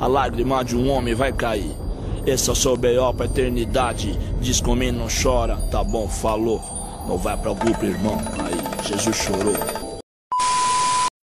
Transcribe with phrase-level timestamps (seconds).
[0.00, 1.70] a lágrima de um homem vai cair.
[2.26, 3.12] Esse é o seu B.O.
[3.12, 4.18] pra eternidade.
[4.40, 6.60] Diz comigo, não chora, tá bom, falou.
[7.06, 8.18] Não vai pra grupo, irmão.
[8.38, 9.54] Aí, Jesus chorou.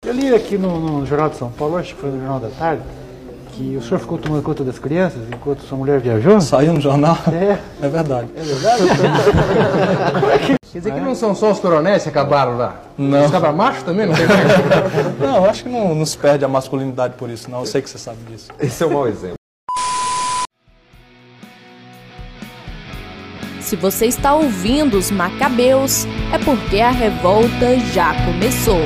[0.05, 2.49] Eu li aqui no, no Jornal de São Paulo, acho que foi no Jornal da
[2.51, 2.83] Tarde,
[3.53, 6.41] que o senhor ficou tomando conta das crianças enquanto sua mulher viajou?
[6.41, 7.19] Saiu no jornal?
[7.33, 7.59] É.
[7.85, 8.29] É verdade.
[8.37, 8.83] É verdade?
[10.73, 12.83] Quer dizer que não são só os coronéis que acabaram lá?
[12.99, 13.25] Não.
[13.25, 14.27] Os cabra macho também não tem
[15.19, 17.61] Não, acho que não, não se perde a masculinidade por isso, não.
[17.61, 18.49] Eu sei que você sabe disso.
[18.61, 19.39] Esse é um mau exemplo.
[23.61, 28.81] Se você está ouvindo os Macabeus, é porque a revolta já começou.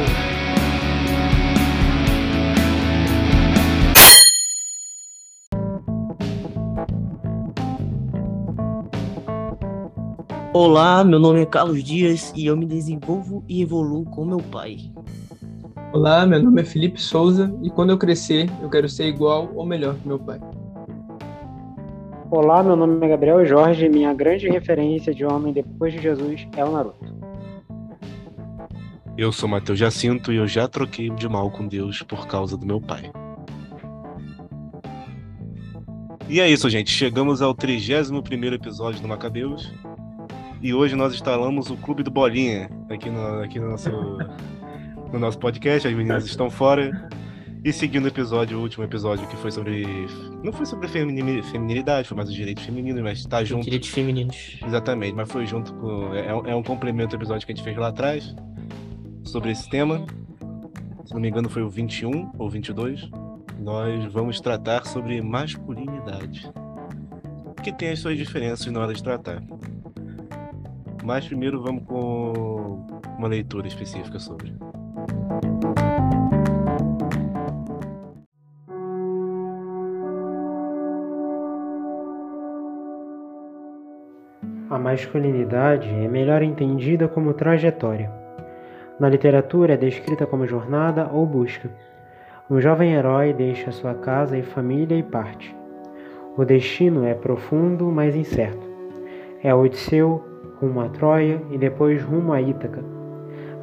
[10.55, 14.93] Olá, meu nome é Carlos Dias e eu me desenvolvo e evoluo com meu pai.
[15.95, 19.65] Olá, meu nome é Felipe Souza e quando eu crescer, eu quero ser igual ou
[19.65, 20.39] melhor que meu pai.
[22.31, 26.47] Olá, meu nome é Gabriel Jorge e minha grande referência de homem depois de Jesus
[26.55, 27.03] é o Naruto.
[29.17, 32.67] Eu sou Matheus Jacinto e eu já troquei de mal com Deus por causa do
[32.67, 33.11] meu pai.
[36.29, 36.91] E é isso, gente.
[36.91, 39.73] Chegamos ao 31º episódio do Macabeus.
[40.63, 43.91] E hoje nós instalamos o Clube do Bolinha aqui no, aqui no, nosso,
[45.13, 45.89] no nosso podcast.
[45.89, 47.09] As meninas estão fora.
[47.65, 49.85] E seguindo o episódio, o último episódio que foi sobre.
[50.43, 53.65] Não foi sobre femini- feminilidade, foi mais os direitos femininos, mas tá junto.
[53.65, 54.59] Direitos femininos.
[54.67, 56.13] Exatamente, mas foi junto com.
[56.15, 58.35] É, um- é um complemento ao episódio que a gente fez lá atrás
[59.25, 60.05] sobre esse tema.
[61.05, 63.09] Se não me engano, foi o 21 ou 22.
[63.61, 66.51] Nós vamos tratar sobre masculinidade.
[67.63, 69.41] Que tem as suas diferenças na hora de tratar.
[71.03, 72.87] Mas primeiro vamos com
[73.19, 74.55] uma leitura específica sobre.
[84.71, 88.11] A masculinidade é melhor entendida como trajetória.
[88.99, 91.69] Na literatura é descrita como jornada ou busca.
[92.49, 95.55] Um jovem herói deixa sua casa e família e parte.
[96.37, 98.67] O destino é profundo, mas incerto.
[99.43, 100.32] É Odisseu
[100.63, 102.85] rumo a Troia e depois rumo a Ítaca.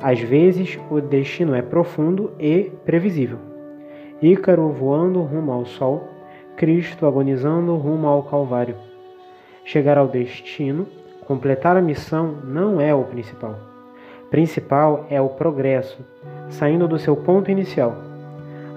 [0.01, 3.39] Às vezes, o destino é profundo e previsível.
[4.21, 6.09] Ícaro voando rumo ao sol,
[6.57, 8.75] Cristo agonizando rumo ao Calvário.
[9.63, 10.85] Chegar ao destino,
[11.25, 13.55] completar a missão não é o principal.
[14.29, 16.05] Principal é o progresso,
[16.49, 17.95] saindo do seu ponto inicial.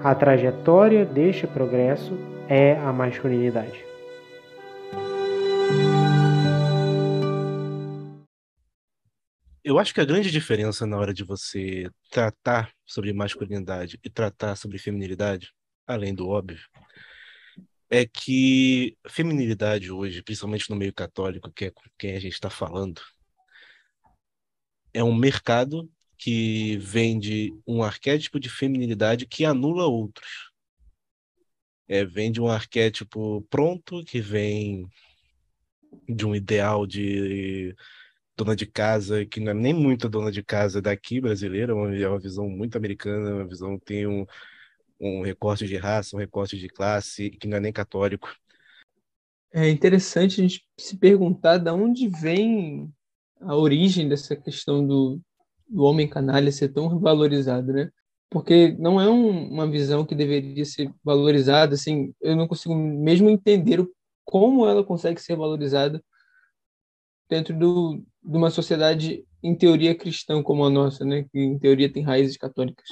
[0.01, 2.17] A trajetória deste progresso
[2.47, 3.92] é a masculinidade.
[9.63, 14.57] Eu acho que a grande diferença na hora de você tratar sobre masculinidade e tratar
[14.57, 15.53] sobre feminilidade,
[15.87, 16.59] além do óbvio,
[17.89, 22.49] é que feminilidade hoje, principalmente no meio católico, que é com quem a gente está
[22.49, 23.01] falando,
[24.93, 30.51] é um mercado que vende um arquétipo de feminilidade que anula outros.
[31.87, 34.89] É, vende um arquétipo pronto que vem
[36.09, 37.73] de um ideal de
[38.35, 41.95] dona de casa, que não é nem muito dona de casa daqui brasileira, é uma,
[41.95, 44.25] é uma visão muito americana, uma visão que tem um,
[44.99, 48.29] um recorte de raça, um recorte de classe, que não é nem católico.
[49.51, 52.91] É interessante a gente se perguntar de onde vem
[53.39, 55.21] a origem dessa questão do,
[55.67, 57.91] do homem canalha ser tão valorizado, né?
[58.31, 63.29] Porque não é um, uma visão que deveria ser valorizada, assim, eu não consigo mesmo
[63.29, 63.93] entender o,
[64.25, 66.03] como ela consegue ser valorizada
[67.29, 71.25] dentro do, de uma sociedade em teoria cristã como a nossa, né?
[71.31, 72.87] Que em teoria tem raízes católicas.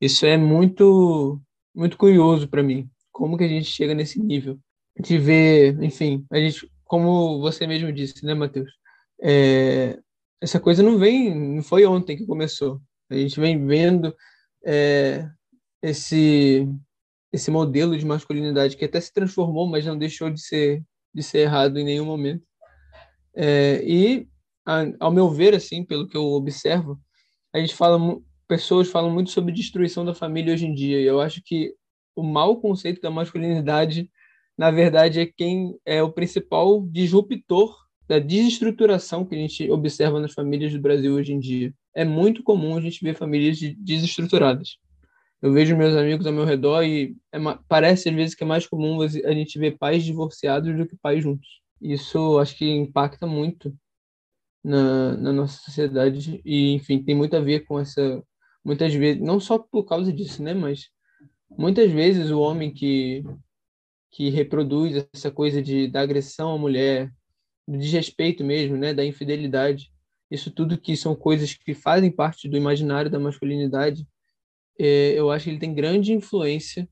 [0.00, 1.40] Isso é muito
[1.74, 2.88] muito curioso para mim.
[3.10, 4.58] Como que a gente chega nesse nível
[4.98, 8.70] de ver, enfim, a gente, como você mesmo disse, né, Matheus?
[9.20, 9.98] É,
[10.40, 12.80] essa coisa não vem, não foi ontem que começou.
[13.10, 14.14] A gente vem vendo
[14.64, 15.28] é,
[15.82, 16.68] esse
[17.32, 20.82] esse modelo de masculinidade que até se transformou, mas não deixou de ser
[21.14, 22.44] de ser errado em nenhum momento.
[23.34, 24.28] É, e
[25.00, 27.00] ao meu ver, assim, pelo que eu observo,
[27.54, 27.98] a gente fala
[28.48, 31.00] pessoas falam muito sobre destruição da família hoje em dia.
[31.00, 31.74] E eu acho que
[32.14, 34.10] o mau conceito da masculinidade,
[34.58, 37.74] na verdade, é quem é o principal disruptor
[38.06, 41.72] da desestruturação que a gente observa nas famílias do Brasil hoje em dia.
[41.94, 44.76] É muito comum a gente ver famílias de- desestruturadas.
[45.40, 48.66] Eu vejo meus amigos ao meu redor e é parece às vezes que é mais
[48.66, 51.48] comum a gente ver pais divorciados do que pais juntos.
[51.80, 53.74] Isso acho que impacta muito
[54.64, 58.22] na, na nossa sociedade e, enfim, tem muito a ver com essa.
[58.64, 60.54] Muitas vezes, não só por causa disso, né?
[60.54, 60.88] Mas
[61.50, 63.24] muitas vezes o homem que
[64.12, 67.10] que reproduz essa coisa de, da agressão à mulher,
[67.66, 69.90] do desrespeito mesmo, né, da infidelidade.
[70.30, 74.06] Isso tudo que são coisas que fazem parte do imaginário da masculinidade,
[74.78, 76.88] é, eu acho que ele tem grande influência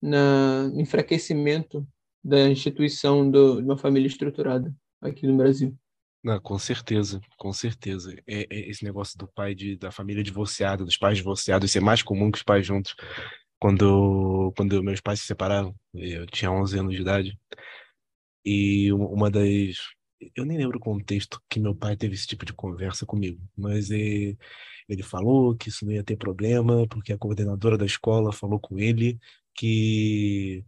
[0.00, 1.86] na, enfraquecimento
[2.22, 5.76] da instituição do, de uma família estruturada aqui no Brasil.
[6.22, 8.14] Não, com certeza, com certeza.
[8.26, 11.80] É, é esse negócio do pai de, da família divorciada, dos pais divorciados, isso é
[11.80, 12.94] mais comum que os pais juntos.
[13.58, 17.38] Quando, quando meus pais se separaram, eu tinha 11 anos de idade,
[18.44, 19.76] e uma das.
[20.36, 23.90] Eu nem lembro o contexto que meu pai teve esse tipo de conversa comigo, mas
[23.90, 24.36] é,
[24.88, 28.78] ele falou que isso não ia ter problema, porque a coordenadora da escola falou com
[28.78, 29.18] ele
[29.54, 30.64] que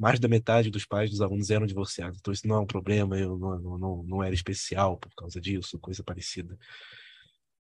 [0.00, 2.18] mais da metade dos pais dos alunos eram divorciados.
[2.18, 5.78] Então isso não é um problema, eu não, não, não, era especial por causa disso,
[5.78, 6.58] coisa parecida.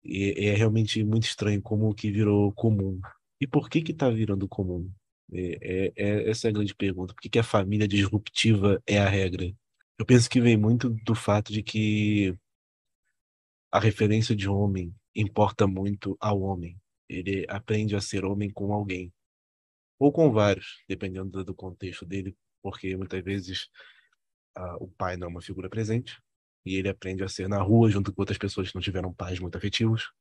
[0.01, 3.01] E é realmente muito estranho como que virou comum.
[3.39, 4.89] E por que que tá virando comum?
[5.33, 7.13] É, é, é essa é a grande pergunta.
[7.13, 9.51] Por que, que a família disruptiva é a regra?
[9.99, 12.33] Eu penso que vem muito do fato de que
[13.69, 16.77] a referência de homem importa muito ao homem.
[17.09, 19.11] Ele aprende a ser homem com alguém
[20.01, 23.69] ou com vários, dependendo do contexto dele, porque muitas vezes
[24.57, 26.19] uh, o pai não é uma figura presente
[26.65, 29.39] e ele aprende a ser na rua junto com outras pessoas que não tiveram pais
[29.39, 30.11] muito afetivos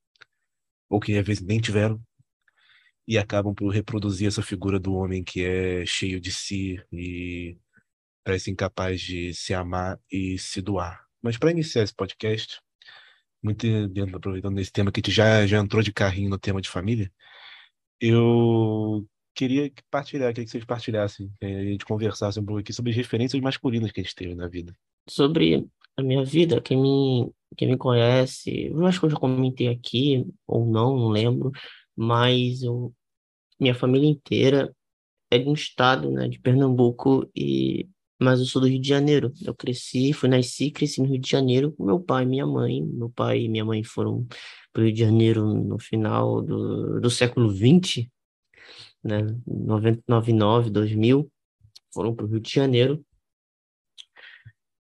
[0.87, 1.99] ou que às vezes nem tiveram
[3.09, 7.56] e acabam por reproduzir essa figura do homem que é cheio de si e
[8.23, 11.06] parece incapaz de se amar e se doar.
[11.23, 12.61] Mas para iniciar esse podcast,
[13.43, 17.11] muito dentro, aproveitando esse tema que já, já entrou de carrinho no tema de família,
[17.99, 19.09] eu
[19.41, 23.41] queria partilhar, queria que vocês partilhassem, a gente conversasse um pouco aqui sobre as referências
[23.41, 24.77] masculinas que a gente teve na vida.
[25.09, 25.67] Sobre
[25.97, 30.27] a minha vida, quem me, quem me conhece, eu acho que eu já comentei aqui,
[30.47, 31.51] ou não, não lembro,
[31.97, 32.93] mas eu,
[33.59, 34.75] minha família inteira
[35.31, 37.89] é de um estado, né, de Pernambuco, e
[38.23, 39.33] mas eu sou do Rio de Janeiro.
[39.43, 42.83] Eu cresci, fui nasci, cresci no Rio de Janeiro com meu pai e minha mãe.
[42.83, 44.27] Meu pai e minha mãe foram
[44.75, 48.07] para o Rio de Janeiro no final do, do século XX,
[49.02, 51.31] né, 99, 2000,
[51.93, 53.05] foram para o Rio de Janeiro.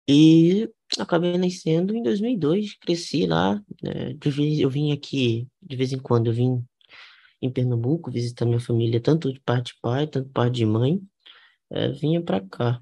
[0.08, 0.70] E
[1.00, 3.62] acabei nascendo em 2002, cresci lá.
[3.82, 4.18] Né,
[4.60, 6.64] eu vim aqui, de vez em quando, eu vim
[7.42, 11.02] em Pernambuco visitar minha família, tanto de parte de pai, tanto de parte de mãe.
[11.70, 12.82] É, vinha para cá.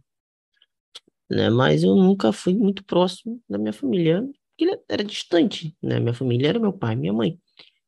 [1.29, 4.27] Né, mas eu nunca fui muito próximo da minha família,
[4.57, 5.75] porque era distante.
[5.81, 5.99] Né?
[5.99, 7.39] Minha família era meu pai, minha mãe,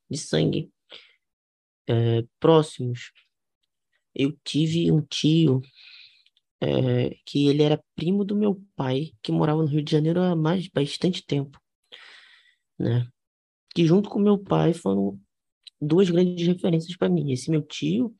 [0.10, 0.72] de sangue
[1.92, 3.12] é, próximos.
[4.16, 5.62] Eu tive um tio
[6.62, 10.36] é, que ele era primo do meu pai, que morava no Rio de Janeiro há
[10.36, 11.60] mais bastante tempo,
[12.80, 13.08] né?
[13.74, 15.20] Que junto com meu pai foram
[15.80, 17.32] duas grandes referências para mim.
[17.32, 18.16] Esse meu tio,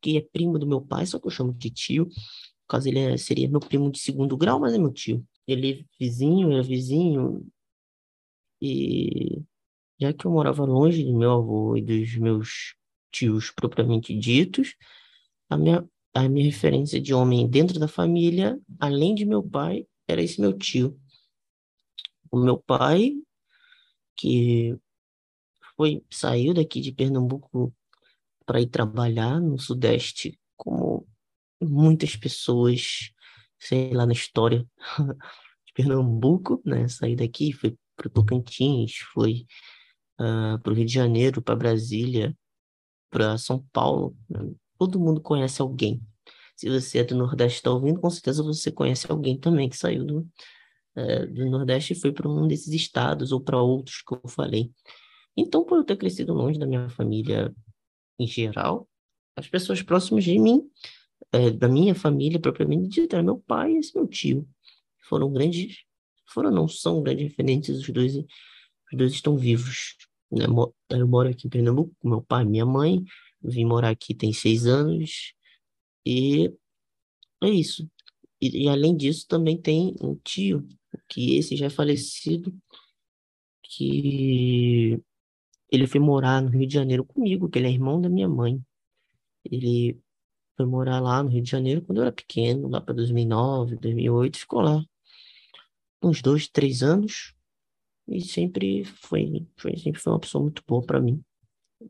[0.00, 2.08] que é primo do meu pai, só que eu chamo de tio,
[2.68, 5.26] caso ele é, seria meu primo de segundo grau, mas é meu tio.
[5.46, 7.46] Ele é vizinho, é vizinho,
[8.62, 9.42] e
[10.00, 12.74] já que eu morava longe do meu avô e dos meus
[13.10, 14.74] tios propriamente ditos,
[15.48, 20.22] a minha, a minha referência de homem dentro da família, além de meu pai, era
[20.22, 20.98] esse meu tio.
[22.30, 23.14] O meu pai,
[24.16, 24.76] que
[25.76, 27.74] foi saiu daqui de Pernambuco
[28.46, 31.06] para ir trabalhar no Sudeste, como
[31.60, 33.12] muitas pessoas,
[33.58, 34.66] sei lá, na história
[35.66, 36.88] de Pernambuco, né?
[36.88, 39.46] Saí daqui, fui para Tocantins, foi
[40.20, 42.36] uh, ah, para o Rio de Janeiro, para Brasília,
[43.10, 44.16] para São Paulo.
[44.28, 44.52] Né?
[44.78, 46.00] Todo mundo conhece alguém.
[46.56, 50.04] Se você é do Nordeste está ouvindo, com certeza você conhece alguém também que saiu
[50.04, 50.28] do,
[50.94, 54.70] é, do Nordeste e foi para um desses estados ou para outros que eu falei.
[55.36, 57.54] Então, por eu ter crescido longe da minha família
[58.18, 58.88] em geral,
[59.36, 60.62] as pessoas próximas de mim,
[61.32, 64.46] é, da minha família propriamente dita, meu pai e esse meu tio.
[65.08, 65.84] Foram grandes
[66.32, 68.26] foram, não são grandes referentes, os dois, os
[68.94, 69.96] dois estão vivos.
[70.30, 70.44] Né?
[70.90, 73.04] Eu moro aqui em Pernambuco com meu pai e minha mãe,
[73.42, 75.34] vim morar aqui tem seis anos,
[76.06, 76.52] e
[77.42, 77.88] é isso.
[78.40, 80.66] E, e além disso, também tem um tio,
[81.08, 82.54] que esse já é falecido,
[83.62, 85.00] que
[85.70, 88.60] ele foi morar no Rio de Janeiro comigo, que ele é irmão da minha mãe.
[89.44, 90.00] Ele
[90.56, 94.38] foi morar lá no Rio de Janeiro quando eu era pequeno, lá para 2009, 2008,
[94.38, 94.84] ficou lá
[96.02, 97.34] uns dois, três anos
[98.10, 101.22] e sempre foi, foi sempre foi uma pessoa muito boa para mim.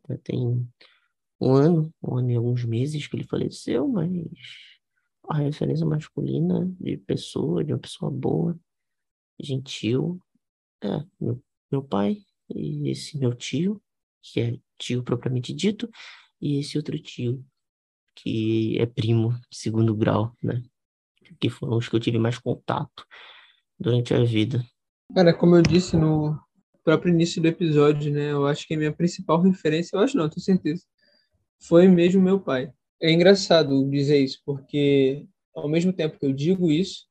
[0.09, 0.69] Já tem
[1.41, 4.11] um ano, um ano e alguns meses que ele faleceu, mas
[5.29, 8.59] a referência masculina de pessoa, de uma pessoa boa,
[9.41, 10.21] gentil,
[10.83, 12.19] é meu, meu pai
[12.55, 13.83] e esse meu tio,
[14.23, 15.89] que é tio propriamente dito,
[16.41, 17.45] e esse outro tio,
[18.15, 20.63] que é primo segundo grau, né?
[21.39, 23.07] que foram os que eu tive mais contato
[23.79, 24.63] durante a vida.
[25.13, 26.39] Cara, como eu disse no
[26.85, 28.31] próprio início do episódio, né?
[28.31, 30.85] Eu acho que a minha principal referência, eu acho não, tenho certeza,
[31.59, 32.73] foi mesmo meu pai.
[33.03, 37.09] É engraçado dizer isso, porque ao mesmo tempo que eu digo isso,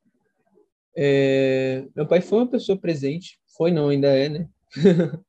[0.96, 1.86] é...
[1.94, 4.50] meu pai foi uma pessoa presente, foi não, ainda é, né?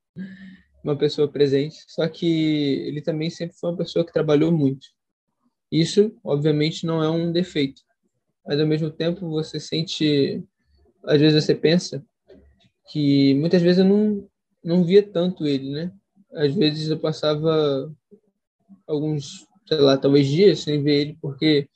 [0.81, 4.87] uma pessoa presente, só que ele também sempre foi uma pessoa que trabalhou muito.
[5.69, 7.81] Isso, obviamente, não é um defeito,
[8.45, 10.41] mas ao mesmo tempo você sente,
[11.03, 12.03] às vezes você pensa
[12.89, 14.27] que muitas vezes eu não
[14.63, 15.91] não via tanto ele, né?
[16.33, 17.91] Às vezes eu passava
[18.87, 21.67] alguns, sei lá, talvez dias sem ver ele, porque,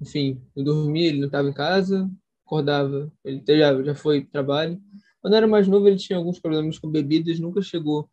[0.00, 2.10] enfim, eu dormia, ele não estava em casa,
[2.44, 4.80] acordava, ele já, já foi para trabalho.
[5.20, 8.08] Quando era mais novo, ele tinha alguns problemas com bebidas, nunca chegou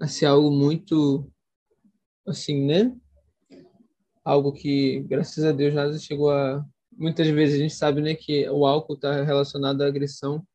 [0.00, 1.30] a ser algo muito,
[2.26, 2.94] assim, né?
[4.24, 6.64] Algo que, graças a Deus, nada chegou a.
[6.92, 10.46] Muitas vezes a gente sabe, né, que o álcool está relacionado à agressão.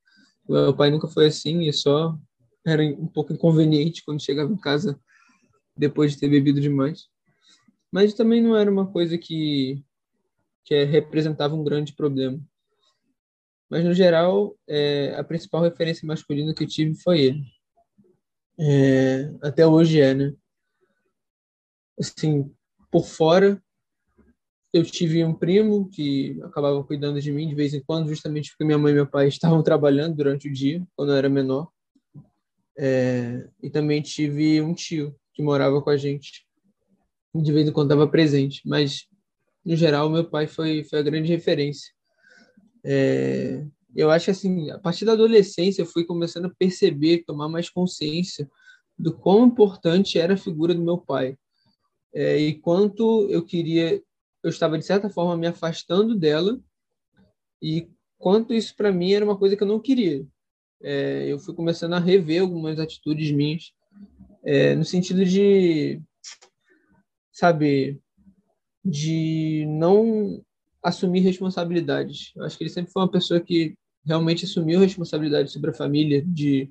[0.47, 2.17] Meu pai nunca foi assim, e só
[2.65, 4.99] era um pouco inconveniente quando chegava em casa
[5.77, 7.07] depois de ter bebido demais.
[7.91, 9.83] Mas também não era uma coisa que,
[10.63, 12.39] que representava um grande problema.
[13.69, 17.43] Mas, no geral, é, a principal referência masculina que eu tive foi ele.
[18.59, 20.33] É, até hoje é, né?
[21.99, 22.53] Assim,
[22.91, 23.61] por fora,
[24.75, 28.65] eu tive um primo que acabava cuidando de mim de vez em quando, justamente porque
[28.65, 31.69] minha mãe e meu pai estavam trabalhando durante o dia, quando eu era menor.
[32.77, 36.45] É, e também tive um tio que morava com a gente.
[37.33, 39.07] De vez em quando estava presente, mas
[39.63, 41.93] no geral meu pai foi, foi a grande referência.
[42.83, 43.65] É,
[43.95, 47.69] eu acho que assim, a partir da adolescência eu fui começando a perceber, tomar mais
[47.69, 48.45] consciência
[48.99, 51.37] do quão importante era a figura do meu pai.
[52.13, 54.01] É, e quanto eu queria,
[54.45, 56.59] eu estava de certa forma me afastando dela
[57.61, 60.25] e quanto isso para mim era uma coisa que eu não queria
[60.81, 63.73] é, eu fui começando a rever algumas atitudes minhas,
[64.43, 65.99] é, no sentido de,
[67.31, 67.99] sabe,
[68.83, 70.43] de não
[70.83, 72.31] assumir responsabilidades.
[72.35, 73.75] Eu acho que ele sempre foi uma pessoa que
[74.05, 76.69] realmente assumiu responsabilidade sobre a família, de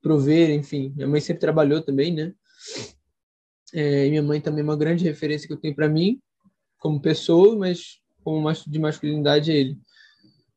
[0.00, 0.92] prover, enfim.
[0.96, 2.32] Minha mãe sempre trabalhou também, né?
[3.74, 6.18] É, minha mãe também é uma grande referência que eu tenho para mim,
[6.82, 9.78] como pessoa, mas como de masculinidade é ele.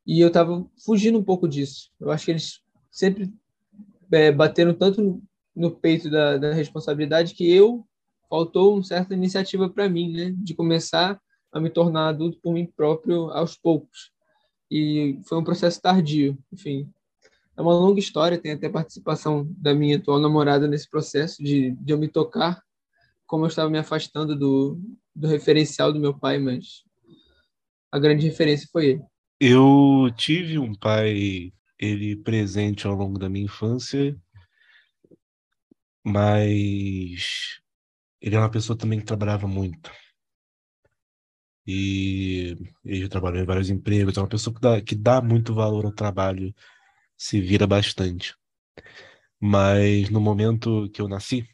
[0.08, 1.92] E eu estava fugindo um pouco disso.
[2.00, 3.32] Eu acho que eles sempre
[4.12, 5.24] é, bateram tanto no,
[5.56, 7.86] no peito da, da, responsabilidade que eu
[8.28, 12.66] faltou uma certa iniciativa para mim, né, de começar a me tornar adulto por mim
[12.76, 14.12] próprio aos poucos.
[14.70, 16.90] E foi um processo tardio, enfim.
[17.56, 21.94] É uma longa história, tem até participação da minha atual namorada nesse processo de, de
[21.94, 22.64] eu me tocar,
[23.28, 24.80] como eu estava me afastando do,
[25.16, 26.84] do referencial do meu pai, mas
[27.92, 29.04] a grande referência foi ele.
[29.40, 34.18] Eu tive um pai ele presente ao longo da minha infância,
[36.04, 37.60] mas
[38.22, 39.92] ele é uma pessoa também que trabalhava muito.
[41.68, 45.86] E ele trabalhou em vários empregos, é uma pessoa que dá, que dá muito valor
[45.86, 46.54] ao trabalho,
[47.18, 48.36] se vira bastante.
[49.40, 51.48] Mas no momento que eu nasci,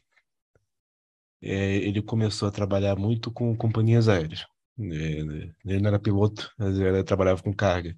[1.42, 4.46] é, ele começou a trabalhar muito com companhias aéreas.
[4.78, 4.84] É,
[5.64, 7.96] ele não era piloto, mas ele trabalhava com carga.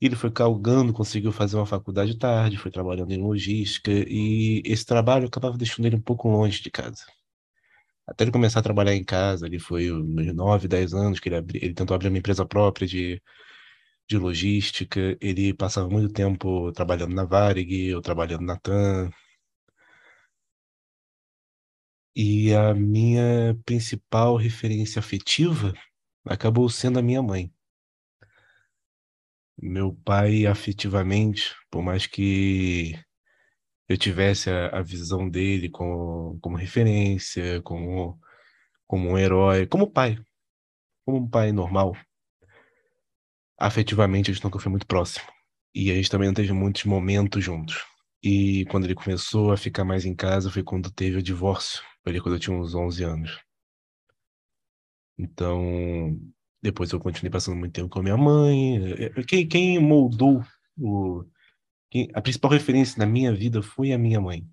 [0.00, 5.26] Ele foi calgando, conseguiu fazer uma faculdade tarde, foi trabalhando em logística, e esse trabalho
[5.26, 7.04] acabava deixando ele um pouco longe de casa.
[8.06, 11.36] Até ele começar a trabalhar em casa, ele foi uns 9, 10 anos que ele,
[11.36, 13.20] abri, ele tentou abrir uma empresa própria de,
[14.08, 19.10] de logística, ele passava muito tempo trabalhando na Varig, ou trabalhando na TAM.
[22.20, 25.72] E a minha principal referência afetiva
[26.24, 27.48] acabou sendo a minha mãe.
[29.56, 32.98] Meu pai, afetivamente, por mais que
[33.88, 38.18] eu tivesse a, a visão dele como, como referência, como,
[38.84, 40.18] como um herói, como pai,
[41.04, 41.96] como um pai normal,
[43.56, 45.24] afetivamente a gente nunca foi muito próximo.
[45.72, 47.80] E a gente também não teve muitos momentos juntos.
[48.20, 51.80] E quando ele começou a ficar mais em casa foi quando teve o divórcio.
[52.08, 53.40] Ali quando eu tinha uns 11 anos.
[55.18, 56.18] Então,
[56.62, 58.92] depois eu continuei passando muito tempo com a minha mãe.
[58.92, 60.44] É, é, quem, quem moldou
[60.76, 61.24] o.
[61.90, 64.46] Quem, a principal referência na minha vida foi a minha mãe.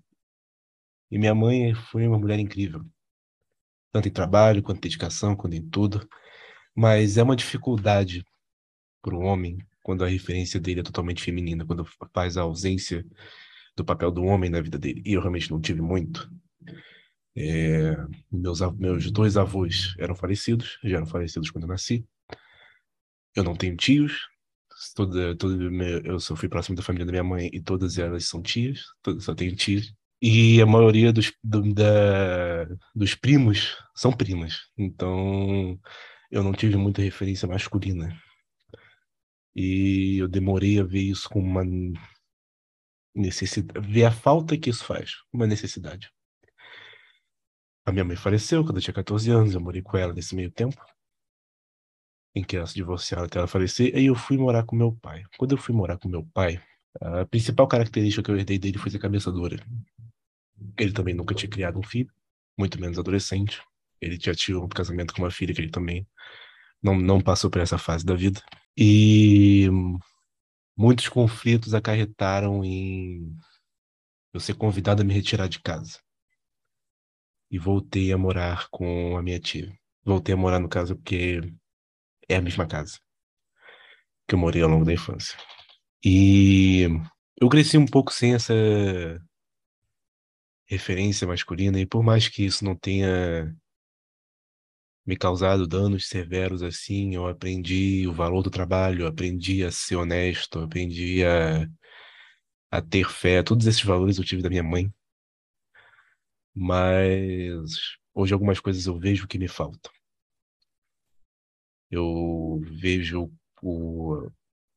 [1.10, 2.84] E minha mãe foi uma mulher incrível.
[3.92, 6.08] Tanto em trabalho, quanto em dedicação, quanto em tudo.
[6.74, 8.24] Mas é uma dificuldade
[9.02, 13.06] para o homem quando a referência dele é totalmente feminina, quando faz a ausência
[13.76, 15.02] do papel do homem na vida dele.
[15.06, 16.28] E eu realmente não tive muito.
[17.36, 17.96] É,
[18.32, 22.06] meus, meus dois avós eram falecidos, já eram falecidos quando eu nasci.
[23.34, 24.26] eu não tenho tios.
[24.94, 25.54] Toda, toda,
[26.04, 29.24] eu só fui próximo da família da minha mãe e todas elas são tias, todas,
[29.24, 29.92] só tenho tias.
[30.20, 34.62] E a maioria dos, do, da, dos primos são primas.
[34.76, 35.78] Então
[36.30, 38.14] eu não tive muita referência masculina.
[39.54, 41.64] E eu demorei a ver isso com uma
[43.14, 46.10] necessidade, ver a falta que isso faz, uma necessidade.
[47.86, 50.50] A minha mãe faleceu quando eu tinha 14 anos, eu morei com ela nesse meio
[50.50, 50.84] tempo,
[52.34, 55.22] em que ela se divorciou até ela falecer, e eu fui morar com meu pai.
[55.38, 56.60] Quando eu fui morar com meu pai,
[57.00, 59.56] a principal característica que eu herdei dele foi ser cabeça dura.
[60.76, 62.12] Ele também nunca tinha criado um filho,
[62.58, 63.62] muito menos adolescente.
[64.00, 66.06] Ele já tinha um casamento com uma filha que ele também
[66.82, 68.42] não, não passou por essa fase da vida.
[68.76, 69.68] E
[70.76, 73.36] muitos conflitos acarretaram em
[74.34, 76.00] eu ser convidado a me retirar de casa.
[77.50, 79.72] E voltei a morar com a minha tia.
[80.04, 81.40] Voltei a morar no caso porque
[82.28, 82.98] é a mesma casa
[84.26, 85.38] que eu morei ao longo da infância.
[86.04, 86.86] E
[87.40, 88.54] eu cresci um pouco sem essa
[90.66, 93.54] referência masculina, e por mais que isso não tenha
[95.04, 99.96] me causado danos severos assim, eu aprendi o valor do trabalho, eu aprendi a ser
[99.96, 101.68] honesto, eu aprendi a,
[102.70, 104.92] a ter fé, todos esses valores eu tive da minha mãe.
[106.56, 109.92] Mas hoje algumas coisas eu vejo que me faltam.
[111.90, 113.30] Eu vejo
[113.62, 114.30] o,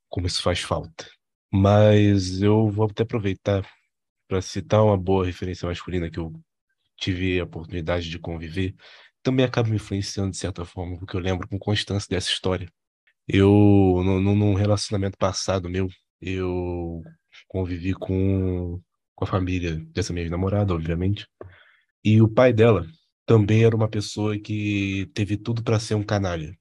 [0.09, 1.09] como isso faz falta.
[1.51, 3.65] Mas eu vou até aproveitar
[4.27, 6.33] para citar uma boa referência masculina que eu
[6.97, 8.75] tive a oportunidade de conviver,
[9.23, 12.69] também acaba me influenciando de certa forma, porque eu lembro com constância dessa história.
[13.27, 13.49] Eu,
[14.03, 15.89] num relacionamento passado meu,
[16.21, 17.01] eu
[17.47, 18.81] convivi com,
[19.15, 21.27] com a família dessa minha namorada, obviamente,
[22.03, 22.85] e o pai dela
[23.25, 26.57] também era uma pessoa que teve tudo para ser um canalha.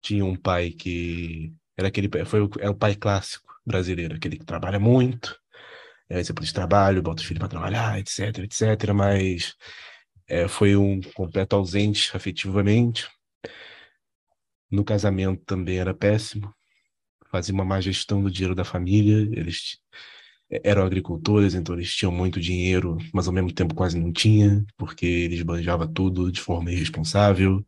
[0.00, 4.44] Tinha um pai que era aquele foi o, é o pai clássico brasileiro, aquele que
[4.44, 5.36] trabalha muito,
[6.08, 9.54] é, exemplo de trabalho, bota os filhos para trabalhar, etc, etc, mas
[10.28, 13.08] é, foi um completo ausente afetivamente.
[14.70, 16.52] No casamento também era péssimo,
[17.30, 19.78] fazia uma má gestão do dinheiro da família, eles
[20.50, 25.06] eram agricultores, então eles tinham muito dinheiro, mas ao mesmo tempo quase não tinha, porque
[25.06, 27.64] eles banjavam tudo de forma irresponsável,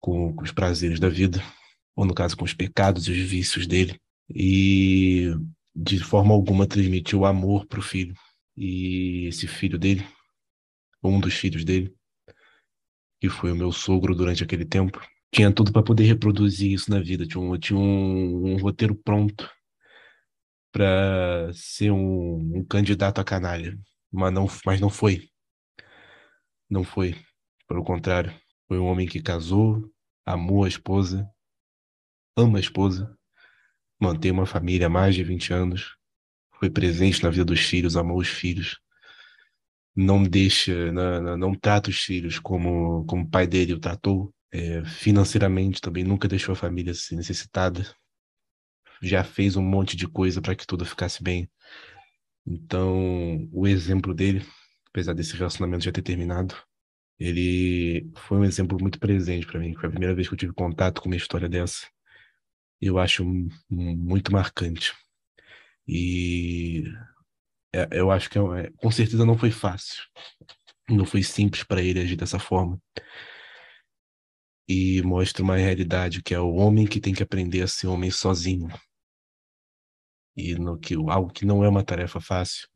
[0.00, 1.42] com, com os prazeres da vida,
[1.96, 4.00] ou no caso com os pecados e os vícios dele.
[4.34, 5.34] E
[5.74, 8.14] de forma alguma transmitiu amor para o filho.
[8.56, 10.06] E esse filho dele,
[11.02, 11.94] um dos filhos dele,
[13.20, 15.00] que foi o meu sogro durante aquele tempo,
[15.32, 17.26] tinha tudo para poder reproduzir isso na vida.
[17.26, 19.50] Tinha um, tinha um, um roteiro pronto
[20.74, 23.78] para ser um, um, candidato a canalha,
[24.10, 25.28] mas não, mas não foi.
[26.68, 27.14] Não foi.
[27.68, 28.34] Pelo contrário,
[28.66, 29.88] foi um homem que casou,
[30.26, 31.28] amou a esposa,
[32.36, 33.16] ama a esposa
[34.00, 35.96] mantém uma família há mais de 20 anos,
[36.58, 38.78] foi presente na vida dos filhos, amou os filhos,
[39.96, 44.84] não deixa, não, não trata os filhos como, como o pai dele o tratou, é,
[44.84, 47.86] financeiramente também nunca deixou a família se necessitada,
[49.02, 51.48] já fez um monte de coisa para que tudo ficasse bem.
[52.46, 54.44] Então, o exemplo dele,
[54.88, 56.54] apesar desse relacionamento já ter terminado,
[57.18, 59.74] ele foi um exemplo muito presente para mim.
[59.74, 61.86] Foi a primeira vez que eu tive contato com uma história dessa
[62.86, 63.24] eu acho
[63.70, 64.92] muito marcante.
[65.86, 66.84] E
[67.72, 70.02] é, eu acho que é, com certeza não foi fácil.
[70.88, 72.80] Não foi simples para ele agir dessa forma.
[74.66, 78.10] E mostra uma realidade que é o homem que tem que aprender a ser homem
[78.10, 78.68] sozinho.
[80.36, 82.68] E no que algo que não é uma tarefa fácil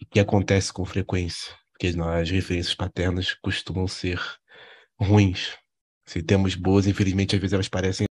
[0.00, 4.20] e que acontece com frequência, porque as referências paternas costumam ser
[5.00, 5.56] ruins.
[6.04, 8.06] Se temos boas, infelizmente às vezes elas parecem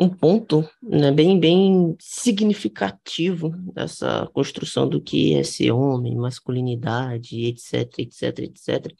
[0.00, 7.98] um ponto né, bem, bem significativo dessa construção do que é ser homem, masculinidade, etc,
[7.98, 8.94] etc, etc,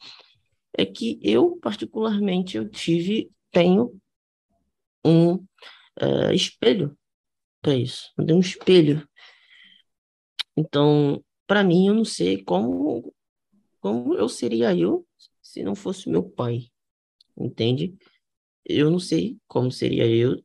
[0.77, 3.99] é que eu, particularmente, eu tive, tenho
[5.05, 6.97] um uh, espelho
[7.61, 8.11] para isso.
[8.17, 9.07] Eu tenho um espelho.
[10.55, 13.13] Então, para mim, eu não sei como,
[13.79, 15.05] como eu seria eu
[15.41, 16.67] se não fosse meu pai,
[17.37, 17.95] entende?
[18.63, 20.41] Eu não sei como seria eu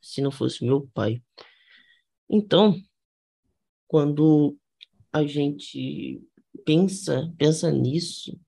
[0.00, 1.22] se não fosse meu pai.
[2.28, 2.74] Então,
[3.86, 4.56] quando
[5.12, 6.20] a gente
[6.64, 8.38] pensa, pensa nisso,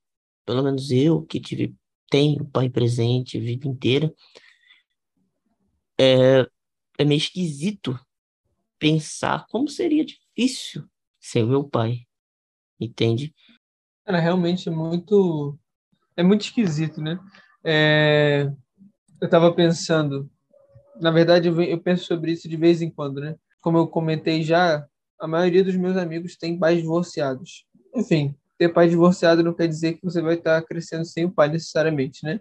[0.48, 1.76] pelo menos eu que tive
[2.08, 4.10] tenho pai presente a vida inteira,
[6.00, 6.48] é,
[6.98, 8.00] é meio esquisito
[8.78, 10.88] pensar como seria difícil
[11.20, 12.06] ser meu pai,
[12.80, 13.34] entende?
[14.06, 15.58] Cara, realmente é muito
[16.16, 17.20] é muito esquisito, né?
[17.62, 18.50] É,
[19.20, 20.30] eu estava pensando
[20.98, 23.36] na verdade, eu penso sobre isso de vez em quando, né?
[23.60, 24.84] Como eu comentei já,
[25.20, 27.66] a maioria dos meus amigos tem pais divorciados.
[27.94, 31.48] Enfim, ter pai divorciado não quer dizer que você vai estar crescendo sem o pai
[31.48, 32.40] necessariamente, né?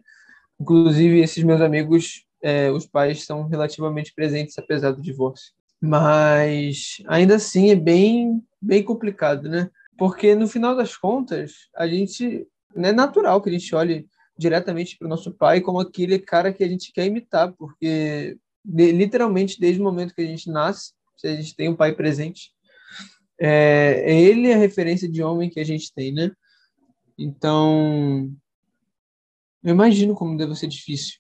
[0.60, 5.54] Inclusive, esses meus amigos, é, os pais são relativamente presentes apesar do divórcio.
[5.80, 9.70] Mas ainda assim é bem, bem complicado, né?
[9.98, 14.98] Porque no final das contas, a gente não é natural que a gente olhe diretamente
[14.98, 19.82] para o nosso pai como aquele cara que a gente quer imitar, porque literalmente desde
[19.82, 22.52] o momento que a gente nasce, se a gente tem um pai presente,
[23.40, 26.32] é, é ele a referência de homem que a gente tem, né?
[27.18, 28.32] Então,
[29.64, 31.20] eu imagino como deve ser difícil.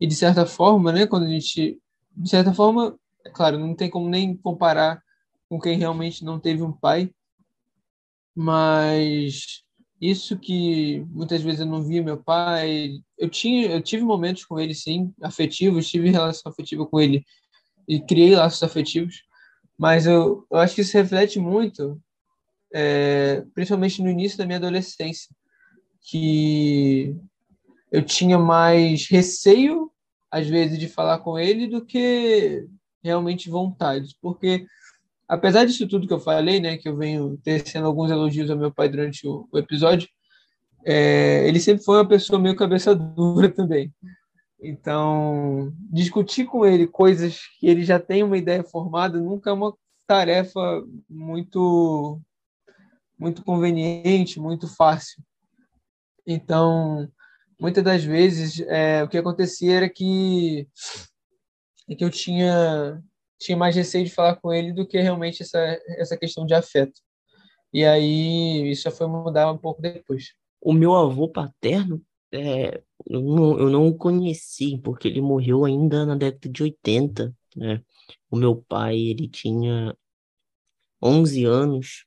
[0.00, 1.80] E de certa forma, né, quando a gente,
[2.16, 5.02] de certa forma, é claro, não tem como nem comparar
[5.48, 7.10] com quem realmente não teve um pai,
[8.34, 9.62] mas
[10.00, 14.60] isso que muitas vezes eu não via meu pai, eu tinha, eu tive momentos com
[14.60, 17.24] ele sim, afetivos, tive relação afetiva com ele
[17.88, 19.22] e criei laços afetivos,
[19.78, 22.00] mas eu, eu acho que isso reflete muito,
[22.72, 25.34] é, principalmente no início da minha adolescência,
[26.00, 27.16] que
[27.90, 29.90] eu tinha mais receio
[30.30, 32.66] às vezes de falar com ele do que
[33.02, 34.66] realmente vontade, porque
[35.28, 38.72] apesar disso tudo que eu falei, né, que eu venho tecendo alguns elogios ao meu
[38.72, 40.08] pai durante o, o episódio,
[40.84, 43.92] é, ele sempre foi uma pessoa meio cabeça dura também.
[44.60, 49.76] Então, discutir com ele coisas que ele já tem uma ideia formada nunca é uma
[50.06, 50.60] tarefa
[51.08, 52.20] muito
[53.18, 55.22] muito conveniente, muito fácil.
[56.26, 57.10] Então,
[57.60, 60.68] muitas das vezes é, o que acontecia era que
[61.88, 63.02] é que eu tinha
[63.38, 65.58] tinha mais receio de falar com ele do que realmente essa,
[65.98, 67.00] essa questão de afeto.
[67.72, 70.32] E aí isso já foi mudar um pouco depois.
[70.60, 76.04] O meu avô paterno, é, eu, não, eu não o conheci, porque ele morreu ainda
[76.06, 77.82] na década de 80, né?
[78.30, 79.96] O meu pai, ele tinha
[81.02, 82.06] 11 anos,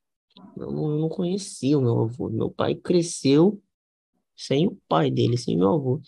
[0.57, 2.29] eu não, eu não conhecia o meu avô.
[2.29, 3.61] Meu pai cresceu
[4.35, 6.01] sem o pai dele, sem meu avô.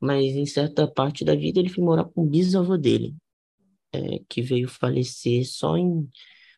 [0.00, 3.14] Mas em certa parte da vida ele foi morar com o bisavô dele
[3.92, 6.08] é, que veio falecer só em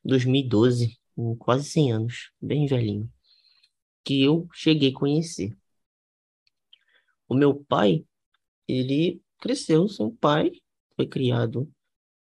[0.05, 3.11] 2012, com quase 100 anos, bem velhinho,
[4.05, 5.57] que eu cheguei a conhecer.
[7.33, 8.05] O meu pai,
[8.69, 10.53] ele cresceu sem pai,
[10.95, 11.67] foi criado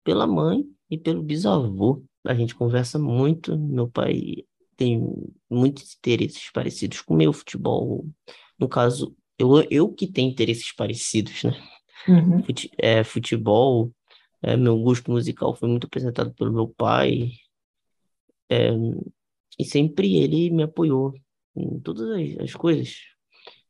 [0.05, 2.05] pela mãe e pelo bisavô.
[2.27, 4.45] A gente conversa muito, meu pai
[4.77, 5.01] tem
[5.49, 8.07] muitos interesses parecidos com o meu futebol.
[8.59, 11.53] No caso, eu, eu que tenho interesses parecidos, né?
[12.07, 12.43] Uhum.
[12.43, 13.91] Fute, é, futebol,
[14.43, 17.31] é, meu gosto musical foi muito apresentado pelo meu pai.
[18.51, 18.73] É,
[19.59, 21.15] e sempre ele me apoiou
[21.57, 22.99] em todas as, as coisas.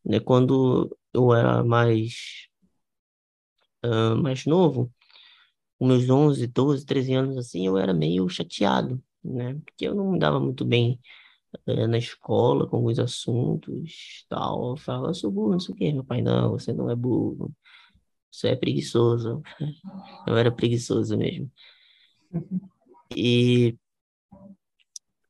[0.05, 0.19] Né?
[0.19, 2.49] Quando eu era mais,
[3.85, 4.93] uh, mais novo,
[5.79, 9.55] com meus 11, 12, 13 anos assim, eu era meio chateado, né?
[9.65, 11.01] Porque eu não me dava muito bem
[11.67, 14.71] uh, na escola com alguns assuntos, tal.
[14.71, 15.93] Eu falava, eu sou burro, não sei o quê.
[15.93, 17.53] Meu pai, não, você não é burro.
[18.31, 19.43] Você é preguiçoso.
[20.27, 21.51] Eu era preguiçoso mesmo.
[23.17, 23.77] E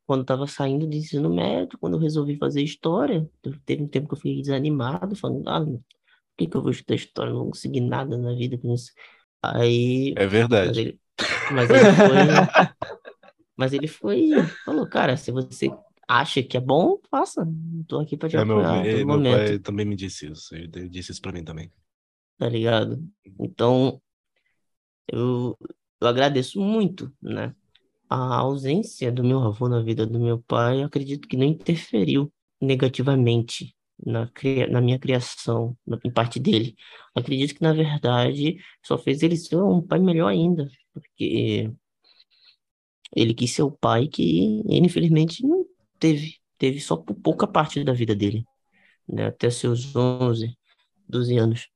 [0.09, 3.31] quando estava saindo do ensino médio, quando eu resolvi fazer história,
[3.67, 5.83] teve um tempo que eu fiquei desanimado, falando, ah, por
[6.39, 7.31] que, que eu vou estudar história?
[7.31, 8.91] Não vou conseguir nada na vida com isso.
[9.43, 10.15] Aí.
[10.17, 10.69] É verdade.
[10.69, 11.01] Mas ele,
[11.53, 12.17] mas ele foi.
[13.57, 14.31] mas ele foi.
[14.65, 15.71] Falou, cara, se você
[16.09, 17.47] acha que é bom, faça.
[17.83, 19.37] Estou aqui para te É, apoiar meu, meu momento.
[19.49, 20.55] pai também me disse isso.
[20.55, 21.71] Ele disse isso pra mim também.
[22.39, 23.05] tá ligado?
[23.39, 24.01] Então,
[25.13, 25.57] eu,
[26.01, 27.55] eu agradeço muito, né?
[28.11, 33.75] A ausência do meu avô na vida do meu pai, acredito que não interferiu negativamente
[34.05, 34.31] na,
[34.71, 36.75] na minha criação, na- em parte dele.
[37.15, 41.71] Acredito que, na verdade, só fez ele ser um pai melhor ainda, porque
[43.15, 44.23] ele quis ser o pai que
[44.69, 45.65] ele, infelizmente, não
[45.99, 46.37] teve.
[46.59, 48.45] Teve só por pouca parte da vida dele,
[49.09, 49.27] né?
[49.29, 50.57] Até seus 11,
[51.09, 51.69] 12 anos.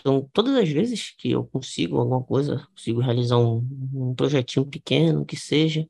[0.00, 3.58] Então, todas as vezes que eu consigo alguma coisa, consigo realizar um,
[3.94, 5.88] um projetinho pequeno, que seja,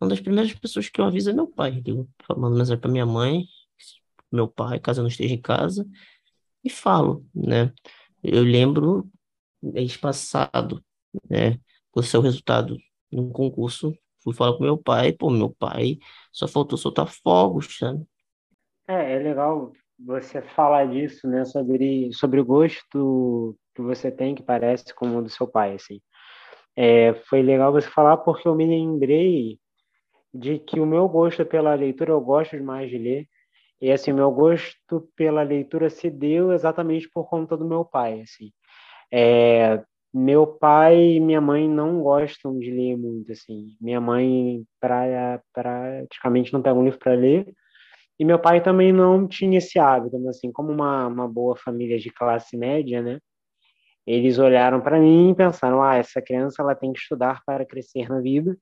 [0.00, 1.82] uma das primeiras pessoas que eu aviso é meu pai.
[1.86, 3.46] Eu mando mensagem para minha mãe,
[4.30, 5.88] meu pai, caso eu não esteja em casa,
[6.62, 7.72] e falo, né?
[8.22, 9.08] Eu lembro,
[9.62, 10.84] mês passado,
[11.28, 11.58] né?
[11.94, 12.76] O seu resultado
[13.10, 15.98] num concurso, fui falar com meu pai, pô, meu pai
[16.32, 18.04] só faltou soltar fogos, sabe?
[18.88, 24.42] É, é legal você falar disso, né, sobre, sobre o gosto que você tem, que
[24.42, 26.00] parece com o do seu pai, assim.
[26.76, 29.58] É, foi legal você falar porque eu me lembrei
[30.34, 33.28] de que o meu gosto pela leitura, eu gosto demais de ler,
[33.80, 38.52] e assim, meu gosto pela leitura se deu exatamente por conta do meu pai, assim.
[39.12, 39.82] É,
[40.12, 43.76] Meu pai e minha mãe não gostam de ler muito, assim.
[43.80, 47.54] Minha mãe pra, praticamente não pega um livro para ler.
[48.18, 51.98] E meu pai também não tinha esse hábito, mas assim, como uma, uma boa família
[51.98, 53.18] de classe média, né?
[54.06, 58.08] Eles olharam para mim e pensaram: ah, essa criança ela tem que estudar para crescer
[58.08, 58.56] na vida.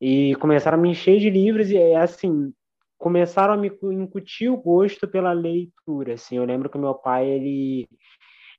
[0.00, 2.52] E começaram a me encher de livros e assim,
[2.98, 6.36] começaram a me incutir o gosto pela leitura, assim.
[6.36, 7.86] Eu lembro que meu pai ele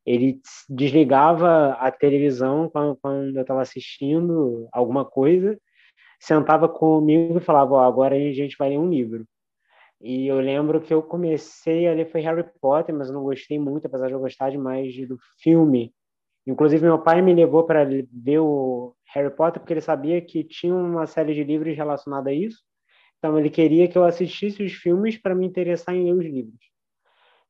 [0.06, 5.60] ele desligava a televisão quando, quando eu estava assistindo alguma coisa,
[6.20, 9.26] sentava comigo e falava: oh, agora a gente vai ler um livro.
[10.02, 13.88] E eu lembro que eu comecei a ler foi Harry Potter, mas não gostei muito,
[13.88, 15.94] apesar de eu gostar demais do filme.
[16.48, 20.76] Inclusive, meu pai me levou para ver o Harry Potter porque ele sabia que tinha
[20.76, 22.60] uma série de livros relacionada a isso.
[23.18, 26.76] Então, ele queria que eu assistisse os filmes para me interessar em ler os livros.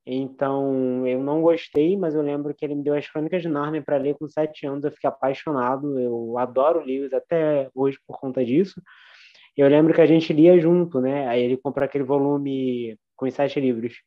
[0.05, 3.81] Então, eu não gostei, mas eu lembro que ele me deu as Crônicas de Narnia
[3.81, 4.85] para ler com sete anos.
[4.85, 5.99] Eu fiquei apaixonado.
[5.99, 8.79] Eu adoro livros até hoje por conta disso.
[9.57, 11.27] Eu lembro que a gente lia junto, né?
[11.27, 14.01] Aí ele comprou aquele volume com os sete livros.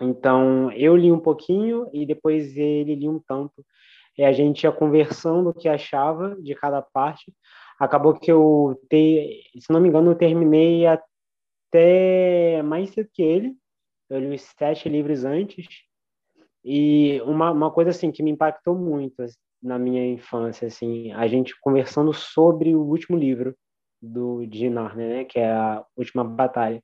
[0.00, 3.64] Então, eu li um pouquinho e depois ele lia um tanto.
[4.18, 7.32] E a gente ia conversando o que achava de cada parte.
[7.78, 13.54] Acabou que eu, te, se não me engano, eu terminei até mais cedo que ele.
[14.10, 15.66] Eu li os sete livros antes.
[16.64, 19.24] E uma, uma coisa assim que me impactou muito
[19.62, 23.56] na minha infância, assim, a gente conversando sobre o último livro
[24.04, 26.82] do de Narnia, né, que é a última batalha.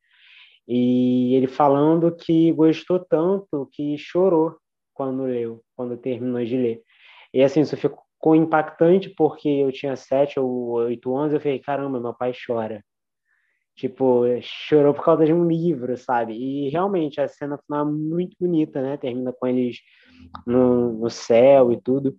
[0.67, 4.57] E ele falando que gostou tanto que chorou
[4.95, 6.83] quando leu, quando terminou de ler.
[7.33, 12.01] E assim, isso ficou impactante porque eu tinha sete ou oito anos, eu falei, caramba,
[12.01, 12.85] meu pai chora.
[13.77, 16.35] Tipo, chorou por causa de um livro, sabe?
[16.35, 18.97] E realmente a cena final é muito bonita, né?
[18.97, 19.79] Termina com eles
[20.47, 22.17] no, no céu e tudo.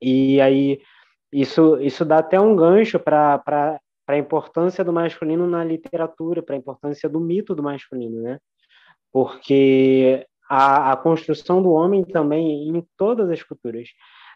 [0.00, 0.80] E aí
[1.32, 6.58] isso, isso dá até um gancho para a importância do masculino na literatura, para a
[6.58, 8.38] importância do mito do masculino, né?
[9.12, 13.88] Porque a, a construção do homem também em todas as culturas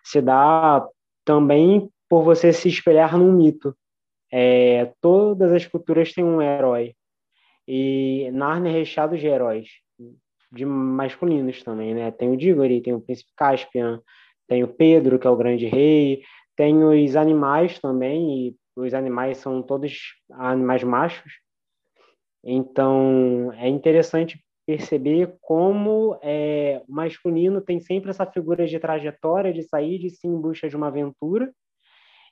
[0.03, 0.87] se dá
[1.25, 3.77] também por você se espelhar num mito.
[4.33, 6.95] É, todas as culturas têm um herói.
[7.67, 9.69] E Narnia é recheado de heróis,
[10.51, 12.11] de masculinos também, né?
[12.11, 14.01] Tem o Diggory, tem o Príncipe Caspian,
[14.47, 16.23] tem o Pedro, que é o grande rei,
[16.57, 21.33] tem os animais também, e os animais são todos animais machos.
[22.43, 29.63] Então, é interessante perceber como é, o masculino tem sempre essa figura de trajetória, de
[29.63, 31.53] sair de si em busca de uma aventura,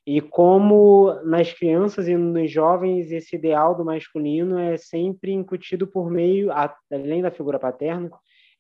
[0.07, 6.11] e como nas crianças e nos jovens esse ideal do masculino é sempre incutido por
[6.11, 6.51] meio,
[6.93, 8.11] além da figura paterna,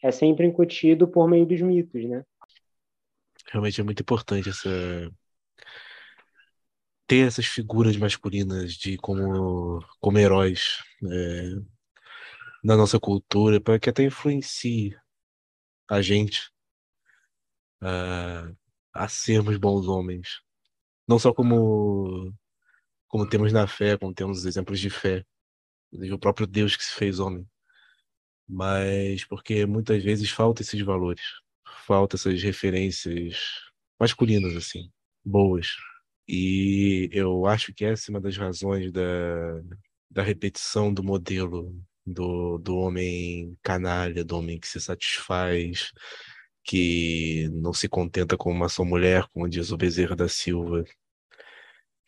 [0.02, 2.24] é sempre incutido por meio dos mitos, né?
[3.48, 4.68] Realmente é muito importante essa
[7.06, 10.78] ter essas figuras masculinas de como como heróis.
[11.04, 11.76] É
[12.66, 14.96] na nossa cultura, para que até influencie
[15.88, 16.50] a gente
[17.80, 18.56] uh,
[18.92, 20.40] a sermos bons homens.
[21.06, 22.34] Não só como,
[23.08, 25.24] como temos na fé, como temos exemplos de fé,
[25.92, 27.48] o próprio Deus que se fez homem,
[28.48, 31.22] mas porque muitas vezes falta esses valores,
[31.86, 33.38] falta essas referências
[33.98, 34.90] masculinas, assim,
[35.24, 35.68] boas.
[36.28, 39.02] E eu acho que essa é uma das razões da,
[40.10, 41.74] da repetição do modelo
[42.06, 45.92] do, do homem canalha, do homem que se satisfaz,
[46.64, 50.84] que não se contenta com uma só mulher, como diz o Bezerra da Silva,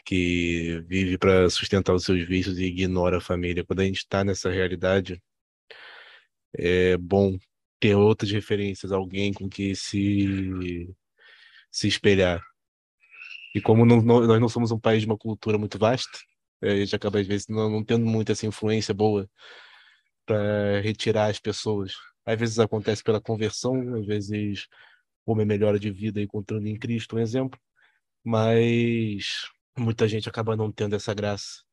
[0.04, 3.64] que vive para sustentar os seus vícios e ignora a família.
[3.64, 5.22] Quando a gente está nessa realidade,
[6.54, 7.38] é bom
[7.80, 10.88] ter outras referências, alguém com que se,
[11.70, 12.42] se espelhar.
[13.58, 16.16] E como não, não, nós não somos um país de uma cultura muito vasta,
[16.62, 19.28] a gente acaba às vezes não, não tendo muita essa influência boa
[20.24, 21.92] para retirar as pessoas.
[22.24, 24.68] Às vezes acontece pela conversão, às vezes
[25.26, 27.58] uma melhora de vida encontrando em Cristo, um exemplo,
[28.24, 31.64] mas muita gente acaba não tendo essa graça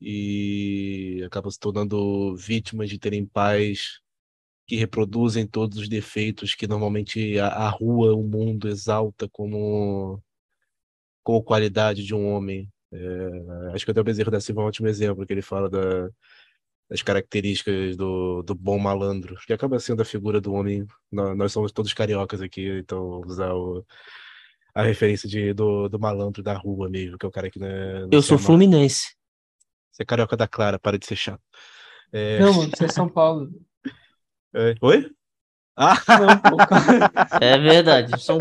[0.00, 4.00] e acaba se tornando vítimas de terem pais
[4.66, 10.22] que reproduzem todos os defeitos que normalmente a, a rua, o mundo exalta como,
[11.30, 12.68] como qualidade de um homem.
[12.92, 15.70] É, acho que até o Bezerra da Silva é um ótimo exemplo, que ele fala
[15.70, 16.10] da,
[16.90, 20.84] as características do, do bom malandro, que acaba sendo a figura do homem.
[21.10, 23.84] Nós, nós somos todos cariocas aqui, então usar o,
[24.74, 27.68] a referência de, do, do malandro da rua mesmo, que é o cara que não
[27.68, 28.00] é.
[28.00, 29.14] Não Eu sou fluminense.
[29.92, 31.42] Você é carioca da Clara, para de ser chato.
[32.12, 32.40] É...
[32.40, 33.48] Não, mano, você é São Paulo.
[34.52, 34.74] É...
[34.80, 35.08] Oi?
[35.76, 35.94] Ah!
[36.18, 38.20] Não, é verdade.
[38.20, 38.38] São...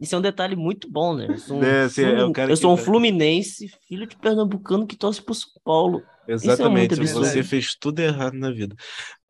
[0.00, 1.26] Isso é um detalhe muito bom, né?
[1.28, 4.86] Eu sou um, É, assim, é eu que sou um tá- fluminense, filho de pernambucano
[4.86, 6.02] que torce pro São Paulo.
[6.26, 7.26] É Exatamente, absurdo.
[7.26, 8.74] você fez tudo errado na vida.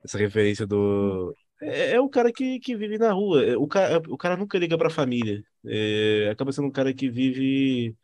[0.05, 1.35] Essa referência do.
[1.63, 3.45] É, é o cara que, que vive na rua.
[3.45, 5.43] É, O cara, o cara nunca liga pra família.
[5.67, 7.95] É, acaba sendo um cara que vive.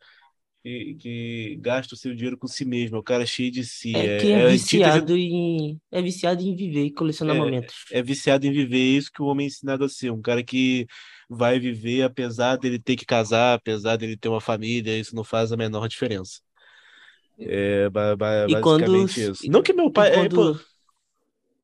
[0.63, 2.95] Que, que gasta o seu dinheiro com si mesmo.
[2.95, 3.95] É o cara cheio de si.
[3.95, 5.79] É É, que é, é viciado em.
[5.91, 7.73] É viciado em viver e colecionar momentos.
[7.91, 8.77] é viciado em viver.
[8.77, 10.11] É isso que o homem é ensinado a ser.
[10.11, 10.85] Um cara que
[11.33, 14.97] vai viver apesar dele ter que casar, apesar dele ter uma família.
[14.99, 16.41] Isso não faz a menor diferença.
[17.39, 19.49] É ba- ba- E quando- basicamente isso.
[19.49, 20.09] Não que meu pai.
[20.09, 20.59] E é, quando, pô,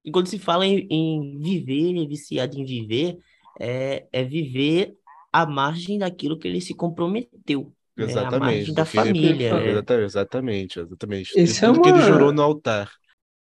[0.06, 3.18] e quando se fala em, em viver, é viciado em viver,
[3.60, 4.96] é, é viver
[5.32, 7.74] à margem daquilo que ele se comprometeu.
[7.96, 8.04] né?
[8.06, 9.50] À Exatamente, margem da família.
[9.54, 9.72] é.
[9.72, 11.34] Exata- Exatamente, exatamente.
[11.36, 12.92] De Isso é tudo que ele uma- jurou no altar.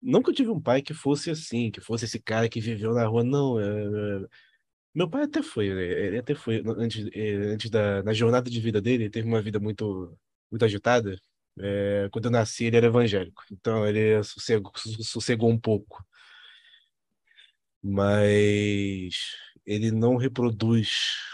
[0.03, 3.23] Nunca tive um pai que fosse assim, que fosse esse cara que viveu na rua,
[3.25, 3.59] não.
[3.59, 4.27] é- é-
[4.95, 5.83] Meu pai até foi, né?
[5.83, 9.41] Ele até foi, antes, é, antes da na jornada de vida dele, ele teve uma
[9.41, 10.17] vida muito,
[10.51, 11.17] muito agitada.
[11.59, 16.05] É, quando eu nasci, ele era evangélico, então ele sossegou, sossegou um pouco.
[17.83, 19.15] Mas
[19.65, 20.89] ele não reproduz,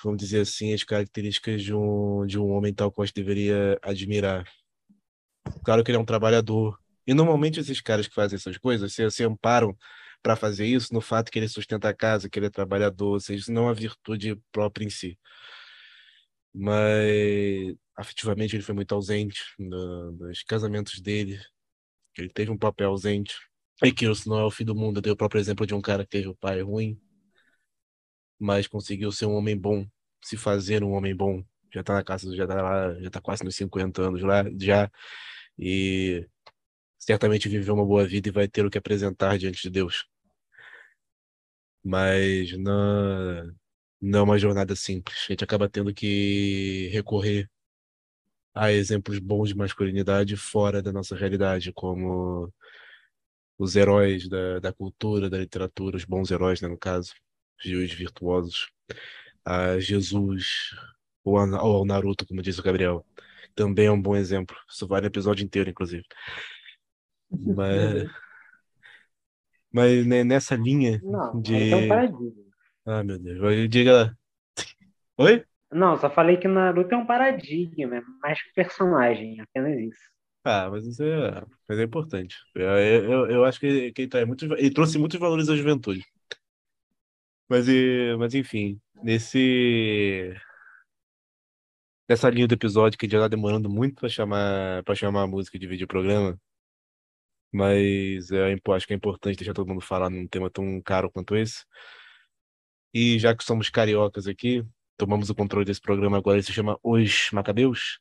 [0.04, 3.78] vamos dizer assim, as características de um, de um homem tal qual a gente deveria
[3.82, 4.44] admirar.
[5.64, 6.78] Claro que ele é um trabalhador.
[7.06, 9.76] E normalmente esses caras que fazem essas coisas se, se amparam
[10.22, 13.20] para fazer isso no fato que ele sustenta a casa, que ele é trabalhador, ou
[13.20, 15.18] seja, isso não é virtude própria em si.
[16.54, 21.38] Mas afetivamente ele foi muito ausente no- nos casamentos dele.
[22.18, 23.34] Ele teve um papel ausente.
[23.84, 24.98] E que isso não é o fim do mundo.
[24.98, 27.00] Eu dei o próprio exemplo de um cara que teve o pai ruim,
[28.38, 29.86] mas conseguiu ser um homem bom,
[30.22, 31.42] se fazer um homem bom.
[31.72, 34.90] Já tá na casa, já tá lá, já tá quase nos 50 anos lá, já.
[35.58, 36.26] E
[37.06, 40.06] certamente viveu uma boa vida e vai ter o que apresentar diante de Deus.
[41.82, 43.54] Mas não,
[44.00, 45.16] não é uma jornada simples.
[45.28, 47.48] A gente acaba tendo que recorrer
[48.54, 52.52] a exemplos bons de masculinidade fora da nossa realidade, como
[53.58, 57.14] os heróis da, da cultura, da literatura, os bons heróis, né, no caso,
[57.64, 58.68] os virtuosos,
[59.44, 60.70] a Jesus
[61.24, 63.06] ou, ao Naruto, como diz o Gabriel.
[63.54, 64.56] Também é um bom exemplo.
[64.68, 66.04] Isso vale o episódio inteiro, inclusive.
[67.30, 68.10] Mas,
[69.72, 71.72] mas né, nessa linha Não, de.
[71.72, 72.44] É paradigma.
[72.84, 73.68] Ah, meu Deus.
[73.68, 74.16] Diga lá.
[75.18, 75.44] Oi?
[75.72, 80.10] Não, só falei que Naruto é um paradigma, é mais que personagem, apenas isso.
[80.44, 82.36] Ah, mas isso é, mas é importante.
[82.54, 86.04] Eu, eu, eu acho que, que ele, traz muitos, ele trouxe muitos valores à juventude.
[87.48, 87.66] Mas,
[88.18, 90.34] mas enfim, nesse
[92.08, 95.58] nessa linha do episódio que já tá demorando muito para chamar para chamar a música
[95.58, 96.38] de vídeo programa,
[97.52, 101.36] mas é, acho que é importante deixar todo mundo falar num tema tão caro quanto
[101.36, 101.64] esse.
[102.92, 104.64] E já que somos cariocas aqui,
[104.96, 108.00] tomamos o controle desse programa agora, ele se chama Os Macabeus.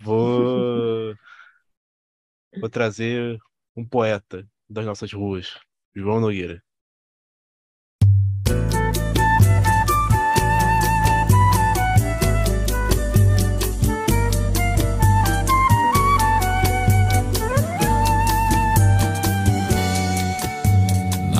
[0.00, 1.14] Vou
[2.60, 3.38] vou trazer
[3.76, 5.58] um poeta das nossas ruas,
[5.94, 6.62] João Nogueira.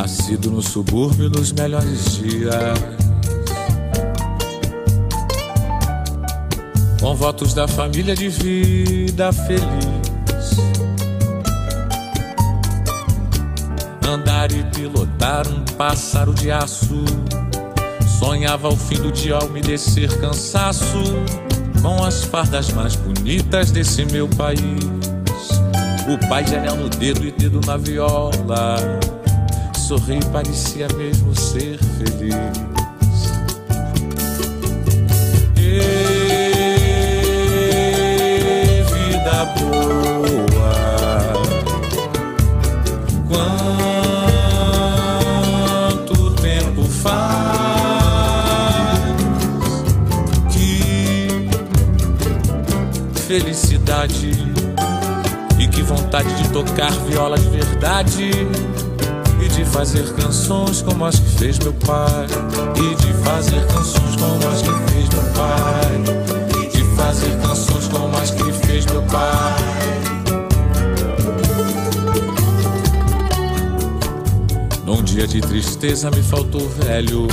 [0.02, 2.76] Nascido no subúrbio nos melhores dias.
[7.00, 10.56] Com votos da família de vida feliz.
[14.04, 17.04] Andar e pilotar um pássaro de aço.
[18.18, 20.98] Sonhava o fim do dia ao me descer cansaço.
[21.80, 24.58] Com as fardas mais bonitas desse meu país.
[26.08, 29.21] O pai anel no dedo e dedo na viola.
[29.92, 32.34] Sorri parecia mesmo ser feliz.
[35.58, 35.82] E
[38.90, 40.72] vida boa.
[45.98, 47.12] Quanto tempo faz
[50.50, 51.50] que
[53.28, 54.32] felicidade
[55.60, 58.71] e que vontade de tocar viola de verdade de
[59.72, 62.26] fazer canções como as que fez meu pai.
[62.76, 66.62] E de fazer canções como as que fez meu pai.
[66.62, 69.56] E de fazer canções como as que fez meu pai.
[74.84, 77.26] Num dia de tristeza me faltou velho.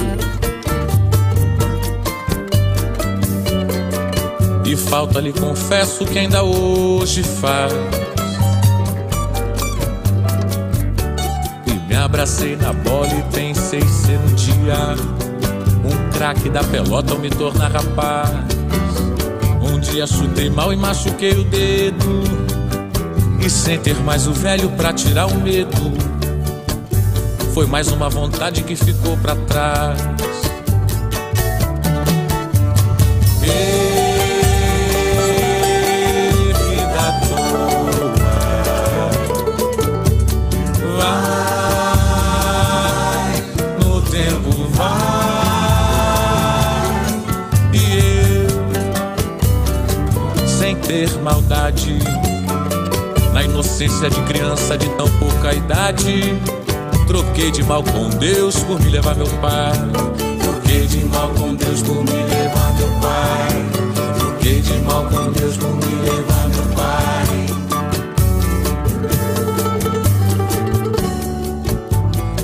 [4.65, 7.73] E falta lhe confesso que ainda hoje faz
[12.09, 14.95] abracei na bola e pensei ser um dia
[15.85, 18.31] Um craque da pelota ao me tornar rapaz.
[19.61, 22.23] Um dia chutei mal e machuquei o dedo.
[23.45, 25.93] E sem ter mais o velho pra tirar o medo.
[27.53, 29.97] Foi mais uma vontade que ficou pra trás.
[53.33, 56.39] Na inocência de criança de tão pouca idade,
[57.07, 59.73] troquei de mal com Deus por me levar meu pai.
[60.41, 63.65] Troquei de mal com Deus por me levar meu pai.
[64.19, 67.45] Troquei de mal com Deus por me levar meu pai.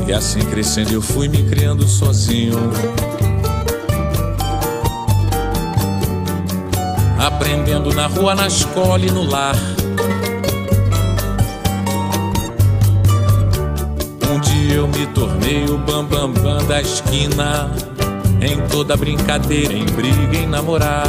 [0.08, 2.58] E assim crescendo eu fui me criando sozinho.
[7.26, 9.56] Aprendendo na rua, na escola e no lar.
[14.30, 17.72] Um dia eu me tornei o bambambam bam, bam da esquina.
[18.40, 21.08] Em toda brincadeira, em briga, em namorar.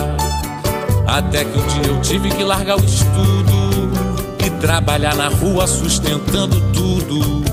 [1.06, 3.90] Até que um dia eu tive que largar o estudo
[4.42, 7.44] e trabalhar na rua sustentando tudo.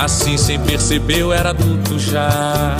[0.00, 2.76] Assim, sem perceber, eu era adulto já.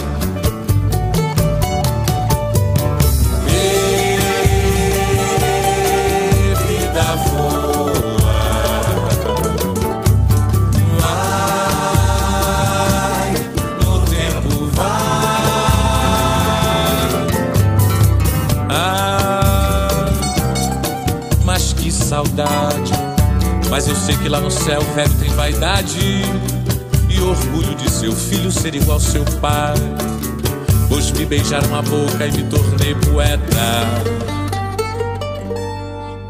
[23.90, 25.98] Eu sei que lá no céu o velho tem vaidade
[27.08, 29.74] e orgulho de seu filho ser igual seu pai.
[30.88, 33.50] Pois me beijaram a boca e me tornei poeta.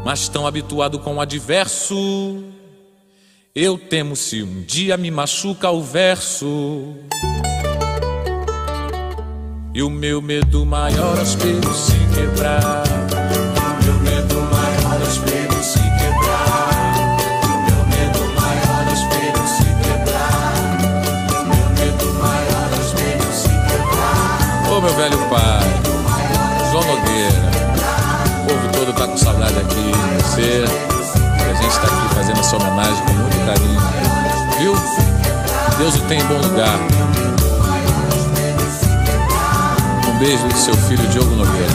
[0.03, 2.43] Mas tão habituado com o adverso,
[3.53, 6.95] eu temo se um dia me machuca o verso.
[9.73, 12.90] E o meu medo maior o espelho se quebrar.
[30.41, 30.63] Você.
[30.63, 33.79] E a gente tá aqui fazendo essa homenagem com muito carinho.
[34.59, 34.73] Viu?
[35.77, 36.79] Deus o tem em bom lugar.
[40.07, 41.71] Um beijo do seu filho Diogo Nogueira.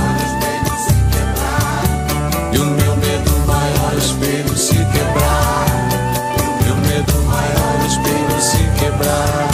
[2.53, 5.67] E o meu medo maior é o espelho se quebrar.
[6.41, 9.47] O meu medo maior é o espelho se quebrar.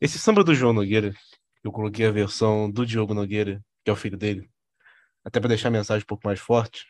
[0.00, 1.14] Esse samba do João Nogueira,
[1.64, 4.50] eu coloquei a versão do Diogo Nogueira, que é o filho dele,
[5.24, 6.86] até para deixar a mensagem um pouco mais forte.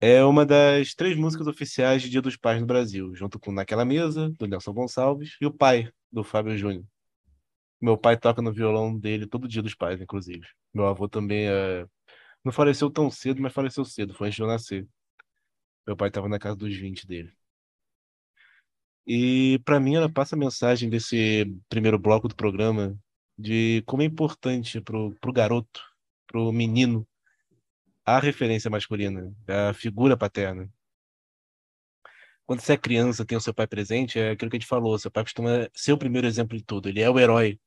[0.00, 3.84] É uma das três músicas oficiais de Dia dos Pais no Brasil, junto com Naquela
[3.84, 6.84] Mesa, do Nelson Gonçalves, e o pai, do Fábio Júnior.
[7.80, 10.46] Meu pai toca no violão dele todo dia dos pais, inclusive.
[10.72, 11.86] Meu avô também é...
[12.44, 14.88] não faleceu tão cedo, mas faleceu cedo, foi antes de eu nascer.
[15.86, 17.32] Meu pai estava na casa dos 20 dele.
[19.06, 22.96] E para mim ela passa a mensagem desse primeiro bloco do programa
[23.38, 25.82] de como é importante pro, pro garoto,
[26.26, 27.06] pro menino,
[28.04, 30.68] a referência masculina, a figura paterna.
[32.46, 34.98] Quando você é criança, tem o seu pai presente, é aquilo que a gente falou,
[34.98, 37.60] seu pai costuma ser o primeiro exemplo de tudo, ele é o herói.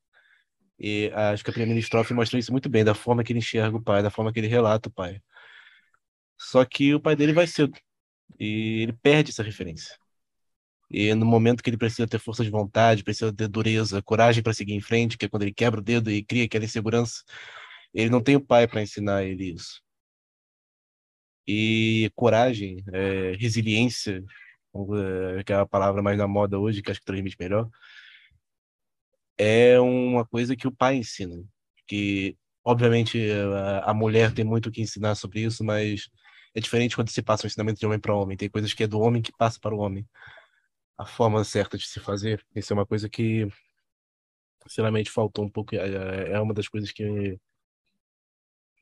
[0.78, 3.76] E acho que a primeira estrofe mostra isso muito bem, da forma que ele enxerga
[3.76, 5.22] o pai, da forma que ele relata o pai.
[6.38, 7.78] Só que o pai dele vai cedo,
[8.38, 9.96] e ele perde essa referência.
[10.92, 14.52] E no momento que ele precisa ter força de vontade, precisa ter dureza, coragem para
[14.52, 17.24] seguir em frente, que é quando ele quebra o dedo e cria aquela insegurança,
[17.94, 19.80] ele não tem o pai para ensinar ele isso.
[21.46, 24.22] E coragem, é, resiliência,
[25.38, 27.68] é, que é a palavra mais na moda hoje, que acho que transmite melhor,
[29.38, 31.42] é uma coisa que o pai ensina.
[31.86, 36.08] Que, obviamente, a, a mulher tem muito o que ensinar sobre isso, mas
[36.54, 38.36] é diferente quando se passa o ensinamento de homem para homem.
[38.36, 40.06] Tem coisas que é do homem que passa para o homem
[40.98, 42.44] a forma certa de se fazer.
[42.54, 43.46] Isso é uma coisa que,
[44.62, 45.74] sinceramente, faltou um pouco.
[45.74, 47.38] É, é uma das coisas que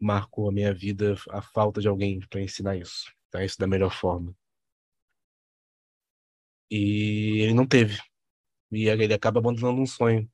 [0.01, 3.13] marcou a minha vida, a falta de alguém para ensinar isso.
[3.31, 3.45] Tá?
[3.45, 4.35] Isso da melhor forma.
[6.71, 7.99] E ele não teve.
[8.73, 10.31] E ele acaba abandonando um sonho.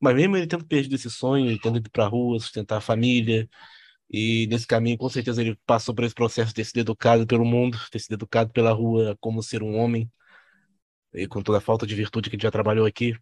[0.00, 3.48] Mas mesmo ele tendo perdido esse sonho, tendo ido para a rua, sustentar a família,
[4.10, 7.44] e nesse caminho, com certeza, ele passou por esse processo de ter sido educado pelo
[7.44, 10.10] mundo, ter sido educado pela rua como ser um homem
[11.14, 13.16] e com toda a falta de virtude que ele já trabalhou aqui,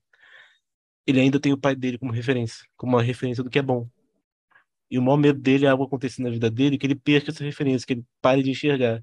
[1.07, 3.89] ele ainda tem o pai dele como referência, como uma referência do que é bom.
[4.91, 7.45] E o maior medo dele é algo acontecer na vida dele que ele perca essa
[7.45, 9.03] referência, que ele pare de enxergar,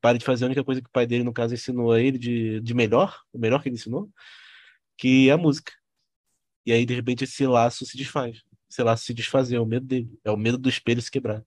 [0.00, 2.18] pare de fazer a única coisa que o pai dele, no caso, ensinou a ele
[2.18, 4.10] de, de melhor, o melhor que ele ensinou,
[4.96, 5.72] que é a música.
[6.64, 8.42] E aí, de repente, esse laço se desfaz.
[8.70, 11.42] Esse laço se desfazer, é o medo dele, é o medo do espelho se quebrar.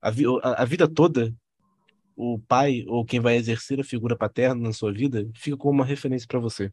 [0.00, 1.34] A, vi a, a vida toda,
[2.16, 5.84] o pai ou quem vai exercer a figura paterna na sua vida fica como uma
[5.84, 6.72] referência para você,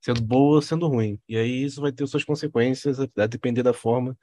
[0.00, 1.18] sendo boa ou sendo ruim.
[1.28, 4.16] E aí isso vai ter suas consequências a depender da forma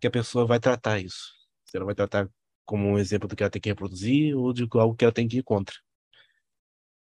[0.00, 1.32] que a pessoa vai tratar isso.
[1.64, 2.28] Se ela vai tratar
[2.64, 5.28] como um exemplo do que ela tem que reproduzir ou de algo que ela tem
[5.28, 5.74] que ir contra.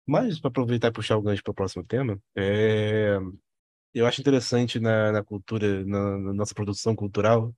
[0.06, 3.18] Mas, para aproveitar e puxar o gancho para o próximo tema, é...
[3.94, 7.54] eu acho interessante na, na cultura, na, na, nossa produção cultural,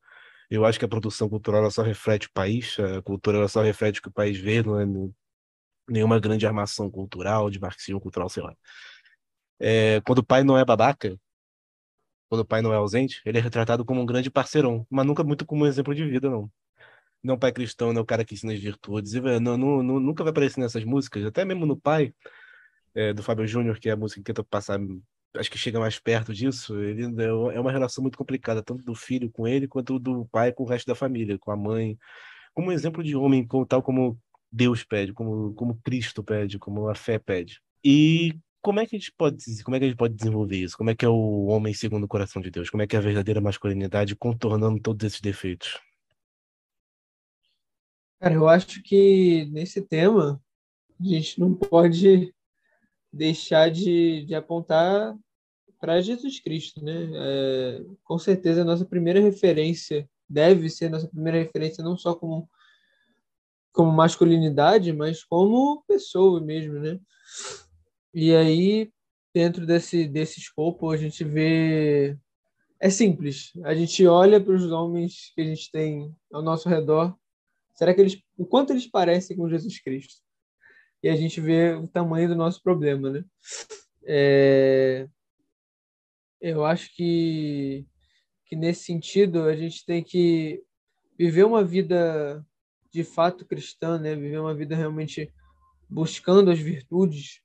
[0.50, 4.02] eu acho que a produção cultural só reflete o país, a cultura só reflete o
[4.02, 4.86] que o país vê, não é
[5.88, 8.56] nenhuma grande armação cultural, de marxismo cultural, sei lá.
[9.58, 11.18] É, quando o pai não é babaca,
[12.28, 15.22] quando o pai não é ausente, ele é retratado como um grande parceirão, mas nunca
[15.24, 16.50] muito como um exemplo de vida, não.
[17.22, 19.14] Não é pai cristão, não é o cara que ensina as virtudes.
[19.14, 22.14] E, não, não, não, nunca vai aparecer nessas músicas, até mesmo no pai,
[22.94, 24.78] é, do Fábio Júnior, que é a música que tenta passar,
[25.38, 26.78] acho que chega mais perto disso.
[26.80, 27.26] Ele é,
[27.56, 30.66] é uma relação muito complicada, tanto do filho com ele, quanto do pai com o
[30.66, 31.98] resto da família, com a mãe.
[32.54, 34.18] Como um exemplo de homem, tal como
[34.50, 37.60] Deus pede, como, como Cristo pede, como a fé pede.
[37.84, 40.76] E como é que a gente pode como é que a gente pode desenvolver isso?
[40.76, 42.68] Como é que é o homem segundo o coração de Deus?
[42.68, 45.78] Como é que é a verdadeira masculinidade contornando todos esses defeitos?
[48.18, 50.42] Cara, eu acho que nesse tema
[50.98, 52.34] a gente não pode
[53.12, 55.16] deixar de, de apontar
[55.80, 57.10] para Jesus Cristo, né?
[57.14, 62.48] É, com certeza a nossa primeira referência deve ser nossa primeira referência não só como
[63.76, 66.98] como masculinidade, mas como pessoa mesmo, né?
[68.14, 68.90] E aí,
[69.34, 72.16] dentro desse, desse escopo, a gente vê.
[72.80, 73.52] É simples.
[73.64, 77.14] A gente olha para os homens que a gente tem ao nosso redor.
[77.74, 78.18] Será que eles.
[78.38, 80.22] O quanto eles parecem com Jesus Cristo?
[81.02, 83.24] E a gente vê o tamanho do nosso problema, né?
[84.06, 85.06] É...
[86.40, 87.86] Eu acho que,
[88.44, 90.62] que nesse sentido a gente tem que
[91.18, 92.44] viver uma vida
[92.90, 94.14] de fato cristã, né?
[94.14, 95.32] Viver uma vida realmente
[95.88, 97.40] buscando as virtudes,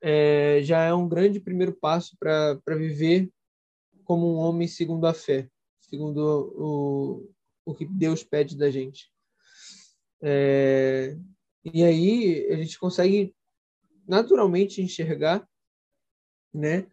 [0.00, 3.30] é, já é um grande primeiro passo para viver
[4.04, 6.18] como um homem segundo a fé, segundo
[6.56, 7.30] o,
[7.64, 9.10] o que Deus pede da gente.
[10.22, 11.16] É,
[11.64, 13.34] e aí a gente consegue
[14.06, 15.46] naturalmente enxergar,
[16.52, 16.86] né,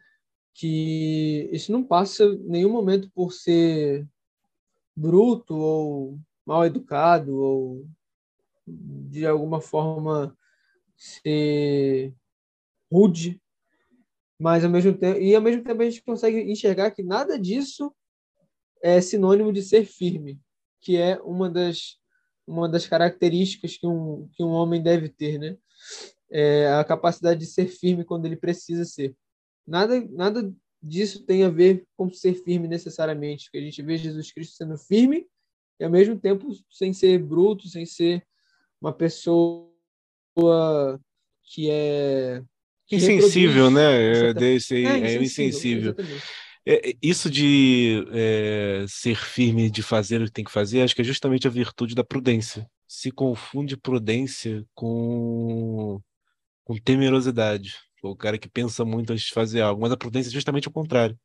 [0.58, 4.08] que isso não passa em nenhum momento por ser
[4.95, 7.88] bruto ou mal educado ou
[8.66, 10.36] de alguma forma
[10.95, 12.12] ser
[12.91, 13.39] rude,
[14.39, 17.93] mas ao mesmo tempo e ao mesmo tempo a gente consegue enxergar que nada disso
[18.82, 20.39] é sinônimo de ser firme,
[20.82, 21.99] que é uma das
[22.47, 25.55] uma das características que um que um homem deve ter, né?
[26.32, 29.16] É a capacidade de ser firme quando ele precisa ser.
[29.68, 34.32] Nada nada disso tem a ver com ser firme necessariamente, porque a gente vê Jesus
[34.32, 35.28] Cristo sendo firme
[35.80, 38.26] e ao mesmo tempo sem ser bruto, sem ser
[38.82, 39.68] uma pessoa
[41.43, 42.41] que é
[42.91, 44.34] insensível, né?
[44.34, 45.95] Desse, é, é, é insensível.
[46.65, 51.01] É, isso de é, ser firme, de fazer o que tem que fazer, acho que
[51.01, 52.70] é justamente a virtude da prudência.
[52.86, 56.01] Se confunde prudência com,
[56.63, 57.78] com temerosidade.
[58.12, 60.72] O cara que pensa muito antes de fazer algo, mas a prudência é justamente o
[60.72, 61.18] contrário.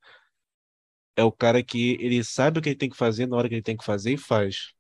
[1.17, 3.55] É o cara que ele sabe o que ele tem que fazer na hora que
[3.55, 4.73] ele tem que fazer e faz.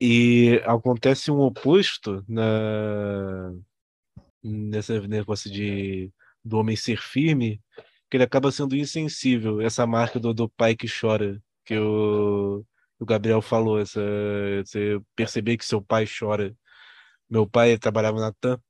[0.00, 3.52] E acontece um oposto na,
[4.42, 6.12] nesse negócio de
[6.44, 7.60] do homem ser firme,
[8.10, 9.60] que ele acaba sendo insensível.
[9.60, 12.64] Essa marca do, do pai que chora, que o,
[12.98, 14.00] o Gabriel falou, essa,
[14.64, 16.54] você perceber que seu pai chora.
[17.30, 18.60] Meu pai trabalhava na TAM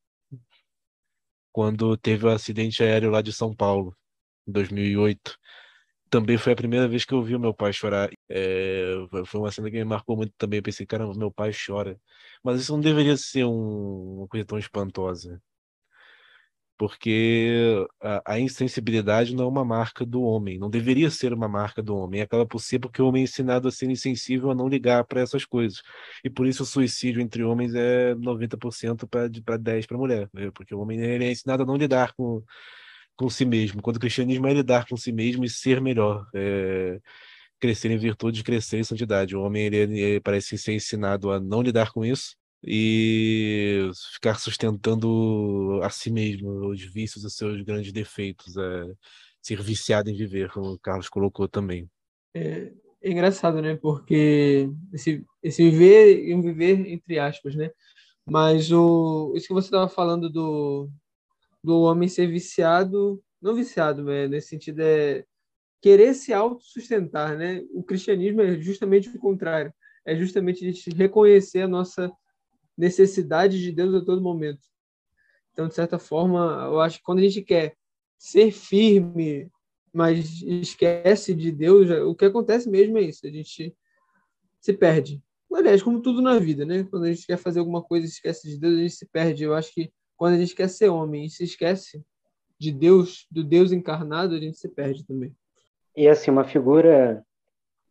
[1.54, 3.96] quando teve o acidente aéreo lá de São Paulo,
[4.48, 5.38] em 2008.
[6.10, 8.10] Também foi a primeira vez que eu vi o meu pai chorar.
[8.28, 8.94] É,
[9.26, 10.58] foi uma cena que me marcou muito também.
[10.58, 12.00] Eu pensei, caramba, meu pai chora.
[12.44, 15.40] Mas isso não deveria ser um, uma coisa tão espantosa
[16.76, 21.82] porque a, a, insensibilidade não é uma marca do homem, não deveria ser uma marca
[21.82, 24.68] do homem, acaba por ser porque o homem é ensinado a ser insensível, a não
[24.68, 25.82] ligar para essas coisas.
[26.24, 30.50] E por isso o suicídio entre homens é 90% para 10% para mulher, né?
[30.52, 32.42] porque o homem ele é ensinado a não lidar com,
[33.16, 36.26] com si mesmo, quando o cristianismo é lidar com si mesmo e ser melhor.
[36.34, 37.00] É,
[37.60, 39.34] crescer em virtude, crescer em santidade.
[39.36, 42.36] O homem ele, ele parece ser ensinado a não lidar com isso
[42.66, 48.84] e ficar sustentando a si mesmo os vícios os seus grandes defeitos, é,
[49.42, 51.88] ser viciado em viver, como o Carlos colocou também.
[52.34, 53.76] É, é engraçado, né?
[53.76, 57.70] Porque esse, esse viver e um viver entre aspas, né?
[58.26, 60.88] Mas o, isso que você estava falando do,
[61.62, 64.26] do homem ser viciado, não viciado, né?
[64.26, 65.24] nesse sentido é
[65.82, 67.62] querer se autossustentar, né?
[67.74, 69.70] O cristianismo é justamente o contrário.
[70.06, 72.10] É justamente a gente reconhecer a nossa
[72.76, 74.66] necessidade de Deus a todo momento.
[75.52, 77.76] Então, de certa forma, eu acho que quando a gente quer
[78.18, 79.50] ser firme,
[79.92, 83.74] mas esquece de Deus, o que acontece mesmo é isso, a gente
[84.60, 85.22] se perde.
[85.52, 86.82] Aliás, como tudo na vida, né?
[86.90, 89.44] Quando a gente quer fazer alguma coisa e esquece de Deus, a gente se perde.
[89.44, 92.04] Eu acho que quando a gente quer ser homem e se esquece
[92.58, 95.32] de Deus, do Deus encarnado, a gente se perde também.
[95.96, 97.24] E assim, uma figura,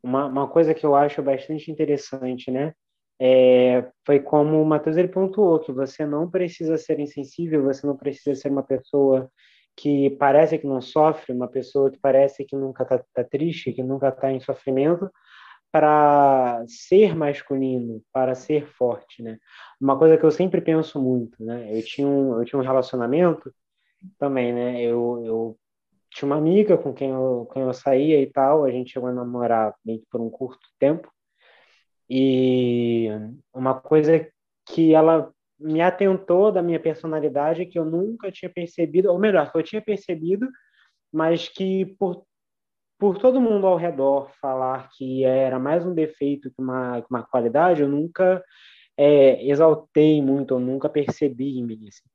[0.02, 2.74] uma, uma coisa que eu acho bastante interessante, né?
[3.20, 7.96] É, foi como o Matheus ele pontuou, que você não precisa ser insensível, você não
[7.96, 9.30] precisa ser uma pessoa
[9.76, 13.84] que parece que não sofre, uma pessoa que parece que nunca está tá triste, que
[13.84, 15.10] nunca está em sofrimento,
[15.72, 19.40] para ser masculino, para ser forte, né?
[19.82, 21.76] Uma coisa que eu sempre penso muito, né?
[21.76, 23.52] Eu tinha um, eu tinha um relacionamento
[24.20, 24.84] também, né?
[24.84, 25.60] Eu, eu
[26.12, 29.10] tinha uma amiga com quem eu, com quem eu saía e tal, a gente chegou
[29.10, 31.12] a namorar meio por um curto tempo,
[32.10, 33.08] e
[33.54, 34.28] uma coisa
[34.68, 39.58] que ela me atentou da minha personalidade que eu nunca tinha percebido, ou melhor, que
[39.58, 40.48] eu tinha percebido,
[41.12, 42.26] mas que por,
[43.00, 47.24] por todo mundo ao redor falar que era mais um defeito que uma, que uma
[47.24, 48.44] qualidade, eu nunca
[48.98, 51.88] é, exaltei muito, eu nunca percebi em mim.
[51.88, 52.10] Assim.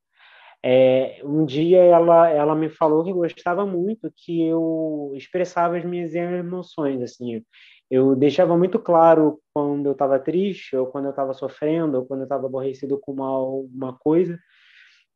[0.63, 6.13] É, um dia ela, ela me falou que gostava muito que eu expressava as minhas
[6.13, 7.43] emoções, assim,
[7.89, 12.21] eu deixava muito claro quando eu estava triste, ou quando eu estava sofrendo, ou quando
[12.21, 14.37] eu estava aborrecido com uma, uma coisa.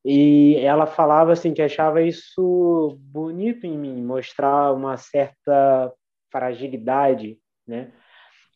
[0.04, 5.94] E ela falava assim que achava isso bonito em mim, mostrar uma certa
[6.32, 7.94] fragilidade, né?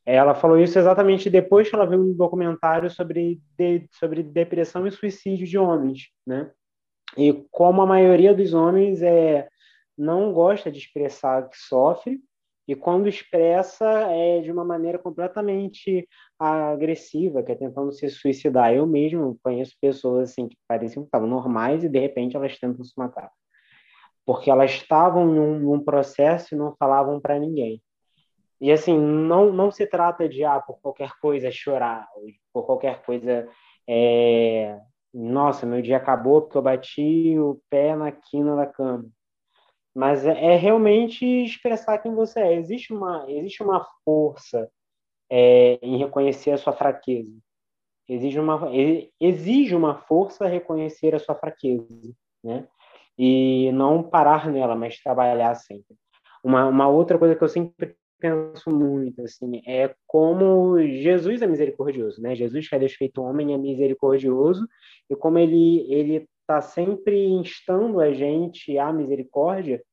[0.06, 4.92] Ela falou isso exatamente depois que ela viu um documentário sobre, de, sobre depressão e
[4.92, 6.50] suicídio de homens, né?
[7.18, 9.48] E como a maioria dos homens é,
[9.98, 12.20] não gosta de expressar que sofre,
[12.68, 16.08] e quando expressa é de uma maneira completamente
[16.38, 18.74] agressiva, que é tentando se suicidar.
[18.74, 22.84] Eu mesmo conheço pessoas assim que pareciam que estavam normais e de repente elas tentam
[22.84, 23.32] se matar,
[24.26, 27.82] porque elas estavam em um, processo e não falavam para ninguém.
[28.60, 32.06] E assim, não não se trata de ah, por qualquer coisa chorar,
[32.52, 33.48] por qualquer coisa
[33.88, 34.78] é...
[35.14, 39.06] nossa, meu dia acabou porque eu bati o pé na quina da cama
[39.98, 42.54] mas é, é, realmente expressar quem você é.
[42.54, 44.70] Existe uma, existe uma força
[45.28, 47.36] é, em reconhecer a sua fraqueza.
[48.08, 48.70] Exige uma,
[49.20, 52.68] exige uma força reconhecer a sua fraqueza, né?
[53.18, 55.98] E não parar nela, mas trabalhar sempre.
[56.44, 62.22] Uma, uma outra coisa que eu sempre penso muito, assim, é como Jesus é misericordioso,
[62.22, 62.36] né?
[62.36, 64.68] Jesus, que é Deus feito homem, é misericordioso,
[65.10, 69.84] e como ele ele está sempre instando a gente à misericórdia,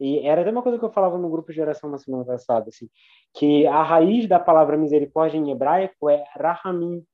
[0.00, 2.68] e era até uma coisa que eu falava no grupo de oração na semana passada,
[2.68, 2.88] assim,
[3.32, 7.04] que a raiz da palavra misericórdia em hebraico é rahamim,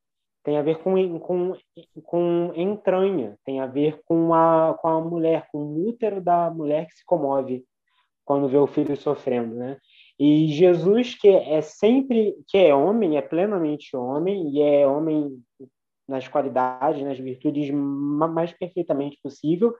[0.42, 1.52] tem a ver com, com,
[2.02, 6.86] com entranha, tem a ver com a, com a mulher, com o útero da mulher
[6.86, 7.62] que se comove
[8.24, 9.76] quando vê o filho sofrendo, né?
[10.18, 15.38] E Jesus, que é sempre, que é homem, é plenamente homem, e é homem
[16.08, 19.74] nas qualidades, nas virtudes mais perfeitamente possível,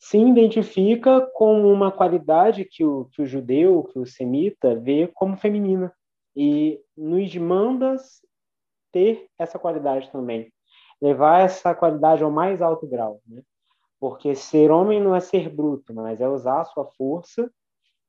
[0.00, 5.36] se identifica com uma qualidade que o, que o judeu, que o semita vê como
[5.36, 5.92] feminina
[6.34, 7.96] e nos manda
[8.90, 10.50] ter essa qualidade também,
[11.00, 13.42] levar essa qualidade ao mais alto grau, né?
[14.00, 17.50] Porque ser homem não é ser bruto, mas é usar a sua força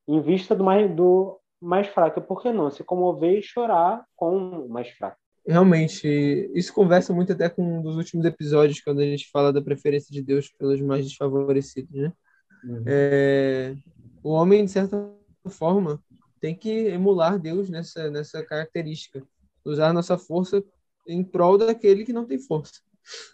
[0.08, 2.22] em vista do mais, do mais fraco.
[2.22, 2.70] Por que não?
[2.70, 5.18] Se comover e chorar com o mais fraco.
[5.48, 6.08] Realmente,
[6.56, 10.12] isso conversa muito até com um dos últimos episódios, quando a gente fala da preferência
[10.12, 12.12] de Deus pelos mais desfavorecidos, né?
[12.64, 12.84] Uhum.
[12.88, 13.76] É,
[14.24, 14.98] o homem, de certa
[15.50, 16.02] forma,
[16.42, 19.22] tem que emular Deus nessa, nessa característica,
[19.64, 20.64] usar nossa força
[21.08, 22.82] em prol daquele que não tem força.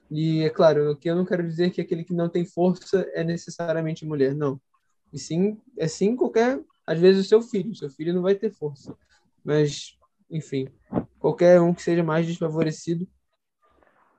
[0.09, 3.23] E é claro, que eu não quero dizer que aquele que não tem força é
[3.23, 4.59] necessariamente mulher, não.
[5.13, 8.51] E sim, é sim qualquer, às vezes o seu filho, seu filho não vai ter
[8.51, 8.93] força.
[9.43, 9.97] Mas,
[10.29, 10.67] enfim,
[11.21, 13.07] qualquer um que seja mais desfavorecido.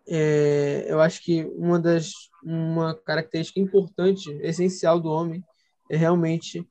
[0.07, 2.13] É, eu acho que uma das
[2.45, 5.45] uma característica importante, essencial do homem
[5.91, 6.69] é realmente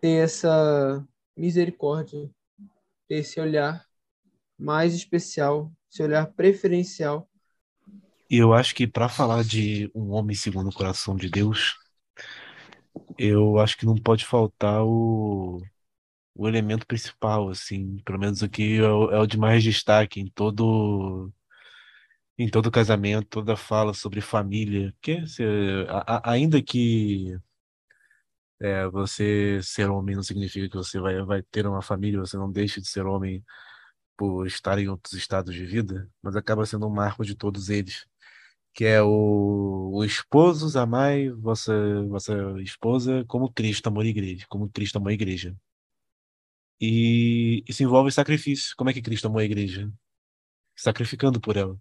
[0.00, 1.04] ter essa
[1.36, 2.30] misericórdia,
[3.08, 3.84] ter esse olhar
[4.58, 7.28] mais especial, esse olhar preferencial
[8.30, 11.76] E eu acho que para falar de um homem segundo o coração de Deus,
[13.18, 15.60] eu acho que não pode faltar o,
[16.38, 20.20] o elemento principal, assim, pelo menos o que é o, é o de mais destaque
[20.20, 21.32] em todo
[22.38, 25.42] em todo casamento, toda fala sobre família, que se,
[25.88, 27.36] a, a, ainda que
[28.60, 32.50] é, você ser homem não significa que você vai, vai ter uma família, você não
[32.50, 33.44] deixa de ser homem
[34.16, 38.06] por estar em outros estados de vida, mas acaba sendo um marco de todos eles,
[38.74, 41.74] que é o, o esposos amai vossa,
[42.08, 45.56] vossa esposa como Cristo amou a igreja, como Cristo amou a igreja.
[46.80, 48.74] E isso envolve sacrifício.
[48.76, 49.90] Como é que Cristo amou a igreja?
[50.76, 51.78] Sacrificando por ela.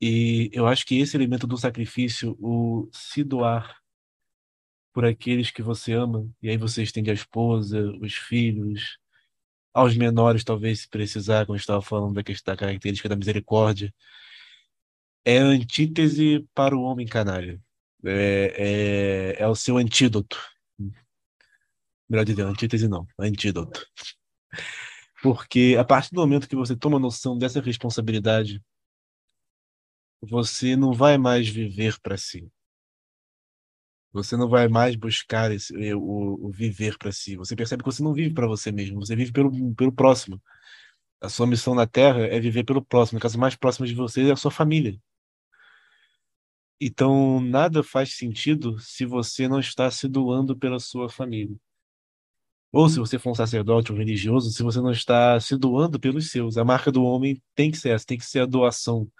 [0.00, 3.80] E eu acho que esse elemento do sacrifício, o se doar
[4.92, 8.98] por aqueles que você ama, e aí você estende a esposa, os filhos,
[9.72, 13.94] aos menores, talvez, se precisar, como estava falando da questão da característica da misericórdia,
[15.24, 17.60] é a antítese para o homem canalha.
[18.04, 20.38] É, é, é o seu antídoto.
[22.08, 23.86] Melhor dizer, antítese não, antídoto.
[25.22, 28.62] Porque a partir do momento que você toma noção dessa responsabilidade,
[30.20, 32.50] você não vai mais viver para si.
[34.12, 37.36] Você não vai mais buscar esse, o, o viver para si.
[37.36, 40.40] Você percebe que você não vive para você mesmo, você vive pelo, pelo próximo.
[41.20, 43.18] A sua missão na Terra é viver pelo próximo.
[43.18, 45.00] O caso mais próximo de você é a sua família.
[46.80, 51.56] Então, nada faz sentido se você não está se doando pela sua família.
[52.72, 56.00] Ou se você for um sacerdote ou um religioso, se você não está se doando
[56.00, 56.56] pelos seus.
[56.56, 59.10] A marca do homem tem que ser essa, tem que ser a doação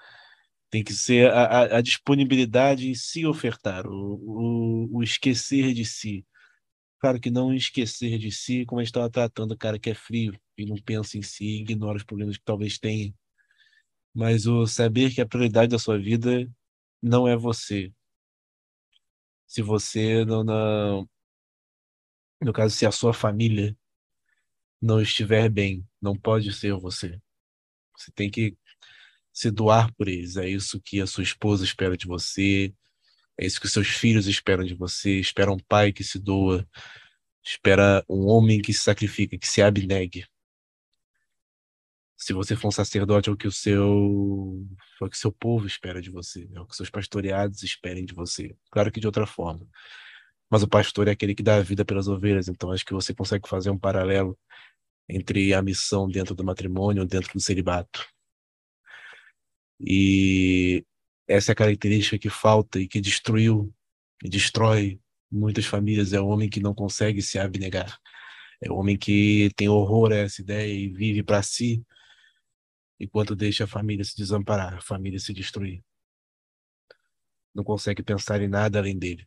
[0.72, 4.14] tem que ser a, a, a disponibilidade em se ofertar, o,
[4.94, 6.26] o, o, esquecer de si.
[6.98, 9.94] Claro que não esquecer de si, como a gente estava tratando o cara que é
[9.94, 13.14] frio e não pensa em si, ignora os problemas que talvez tenha.
[14.14, 16.50] Mas o saber que a prioridade da sua vida
[17.03, 17.92] não é você.
[19.46, 21.09] Se você não, não
[22.45, 23.76] no caso, se a sua família
[24.80, 27.20] não estiver bem, não pode ser você.
[27.97, 28.57] Você tem que
[29.32, 30.36] se doar por eles.
[30.36, 32.74] É isso que a sua esposa espera de você,
[33.38, 35.18] é isso que seus filhos esperam de você.
[35.18, 36.66] Espera um pai que se doa,
[37.45, 40.26] espera um homem que se sacrifica, que se abnegue.
[42.16, 44.64] Se você for um sacerdote, é o que o seu,
[45.01, 48.14] é o que seu povo espera de você, é o que seus pastoreados esperem de
[48.14, 48.57] você.
[48.70, 49.66] Claro que de outra forma.
[50.53, 53.14] Mas o pastor é aquele que dá a vida pelas ovelhas, então acho que você
[53.14, 54.38] consegue fazer um paralelo
[55.09, 58.07] entre a missão dentro do matrimônio, dentro do celibato.
[59.80, 60.84] E
[61.26, 63.72] essa é a característica que falta e que destruiu
[64.22, 65.00] e destrói
[65.30, 66.12] muitas famílias.
[66.12, 67.98] É o homem que não consegue se abnegar.
[68.61, 71.82] É o homem que tem horror a essa ideia e vive para si,
[73.00, 75.82] enquanto deixa a família se desamparar, a família se destruir.
[77.55, 79.26] Não consegue pensar em nada além dele.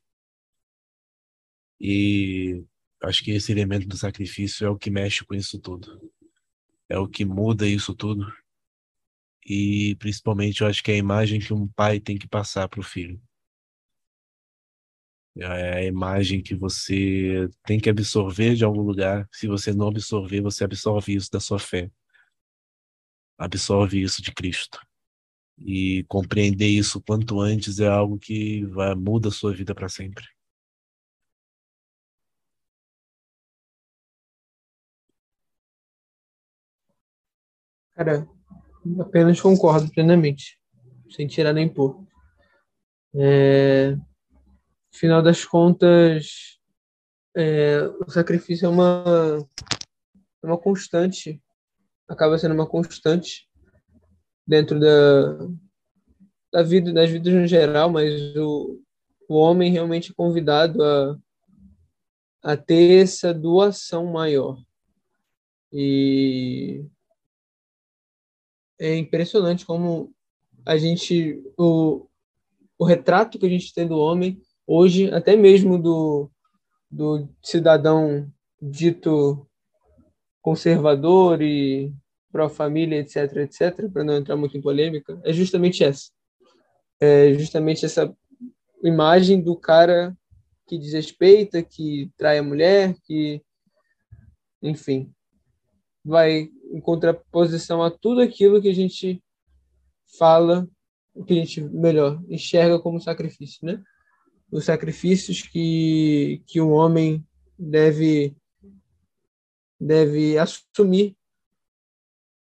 [1.79, 2.63] E
[3.03, 5.99] acho que esse elemento do sacrifício é o que mexe com isso tudo.
[6.89, 8.25] É o que muda isso tudo
[9.45, 12.79] e principalmente eu acho que é a imagem que um pai tem que passar para
[12.79, 13.21] o filho.
[15.37, 19.27] É a imagem que você tem que absorver de algum lugar.
[19.31, 21.91] Se você não absorver, você absorve isso da sua fé.
[23.37, 24.79] Absorve isso de Cristo.
[25.57, 30.25] E compreender isso quanto antes é algo que vai, muda a sua vida para sempre.
[37.95, 38.27] Cara,
[38.99, 40.59] Apenas concordo plenamente,
[41.09, 42.05] sem tirar nem pôr.
[43.15, 43.97] É,
[44.93, 46.59] final das contas,
[47.35, 49.03] é, o sacrifício é uma,
[50.43, 51.41] é uma constante,
[52.07, 53.49] acaba sendo uma constante
[54.45, 55.47] dentro da,
[56.53, 58.79] da vida, das vidas no geral, mas o,
[59.27, 61.17] o homem realmente é convidado a,
[62.43, 64.61] a ter essa doação maior.
[65.73, 66.85] E
[68.79, 70.13] é impressionante como
[70.65, 72.07] a gente o,
[72.77, 76.29] o retrato que a gente tem do homem hoje, até mesmo do,
[76.89, 79.47] do cidadão dito
[80.41, 81.93] conservador e
[82.31, 86.11] pró-família, etc, etc, para não entrar muito em polêmica, é justamente essa.
[86.99, 88.13] É justamente essa
[88.83, 90.15] imagem do cara
[90.67, 93.41] que desrespeita, que trai a mulher, que
[94.61, 95.11] enfim,
[96.03, 99.23] vai em contraposição a tudo aquilo que a gente
[100.17, 100.67] fala,
[101.25, 103.81] que a gente, melhor, enxerga como sacrifício, né?
[104.51, 107.25] Os sacrifícios que, que o homem
[107.57, 108.35] deve,
[109.79, 111.15] deve assumir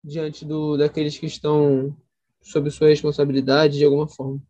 [0.03, 1.97] diante do, daqueles que estão
[2.41, 4.43] sobre sua responsabilidade de alguma forma.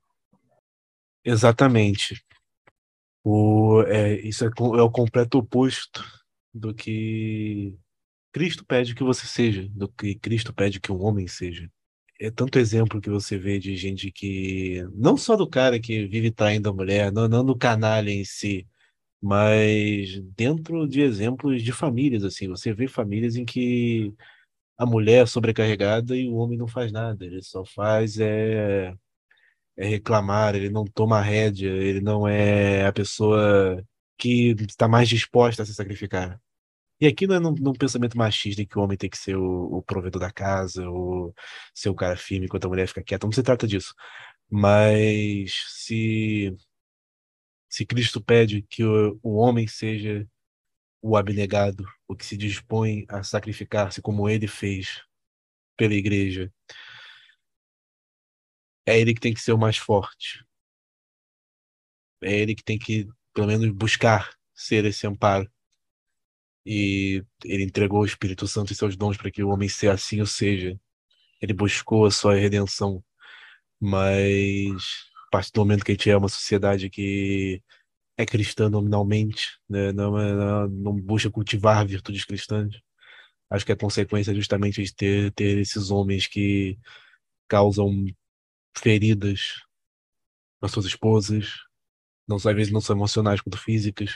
[1.24, 2.24] Exatamente.
[3.22, 6.02] O, é, isso é, é o completo oposto
[6.54, 7.76] do que
[8.32, 11.70] Cristo pede que você seja, do que Cristo pede que um homem seja.
[12.20, 16.30] É tanto exemplo que você vê de gente que, não só do cara que vive
[16.30, 18.66] traindo a mulher, não, não do canalha em si,
[19.22, 24.14] mas dentro de exemplos de famílias, assim, você vê famílias em que
[24.78, 28.94] a mulher é sobrecarregada e o homem não faz nada, ele só faz é
[29.76, 33.82] é reclamar, ele não toma rédea, ele não é a pessoa
[34.18, 36.40] que está mais disposta a se sacrificar.
[37.00, 39.36] E aqui não é num, num pensamento machista em que o homem tem que ser
[39.36, 41.34] o, o provedor da casa, ou
[41.74, 43.94] ser o cara firme enquanto a mulher fica quieta, não se trata disso.
[44.50, 46.54] Mas se,
[47.68, 50.28] se Cristo pede que o, o homem seja
[51.02, 55.02] o abnegado, o que se dispõe a sacrificar-se como ele fez
[55.76, 56.52] pela igreja,
[58.86, 60.44] é ele que tem que ser o mais forte.
[62.22, 65.50] É ele que tem que, pelo menos, buscar ser esse amparo.
[66.66, 70.20] E ele entregou o Espírito Santo e seus dons para que o homem seja assim
[70.20, 70.78] ou seja.
[71.42, 73.04] Ele buscou a sua redenção.
[73.80, 74.72] Mas,
[75.28, 77.62] a partir do momento que a gente é uma sociedade que
[78.16, 82.74] é cristã nominalmente, né, não, é- não, não busca cultivar virtudes cristãs,
[83.50, 86.78] acho que a consequência é justamente de ter, ter esses homens que
[87.48, 88.06] causam
[88.76, 89.62] feridas
[90.60, 91.48] nas suas esposas,
[92.28, 94.12] não só às vezes não são emocionais quanto físicas,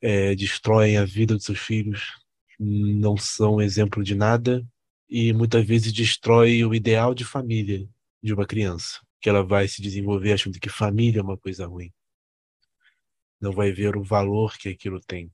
[0.00, 2.12] é, destroem a vida dos seus filhos,
[2.58, 4.66] não são exemplo de nada
[5.08, 7.88] e muitas vezes destrói o ideal de família
[8.22, 11.92] de uma criança, que ela vai se desenvolver achando que família é uma coisa ruim.
[13.40, 15.30] Não vai ver o valor que aquilo tem.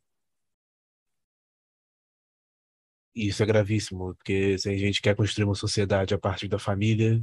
[3.15, 6.59] E isso é gravíssimo, porque se a gente quer construir uma sociedade a partir da
[6.59, 7.23] família,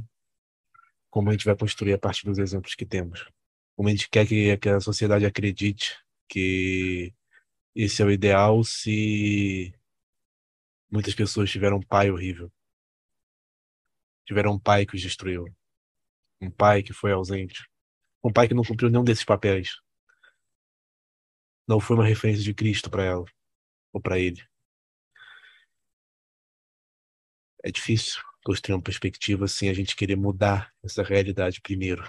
[1.10, 3.26] como a gente vai construir a partir dos exemplos que temos?
[3.76, 5.96] Como a gente quer que, que a sociedade acredite
[6.28, 7.12] que
[7.80, 9.72] esse é o ideal se
[10.90, 12.50] muitas pessoas tiveram um pai horrível?
[14.26, 15.44] Tiveram um pai que os destruiu.
[16.40, 17.70] Um pai que foi ausente.
[18.22, 19.76] Um pai que não cumpriu nenhum desses papéis.
[21.68, 23.24] Não foi uma referência de Cristo para ela
[23.92, 24.42] ou para ele.
[27.62, 32.02] É difícil construir uma perspectiva sem a gente querer mudar essa realidade primeiro.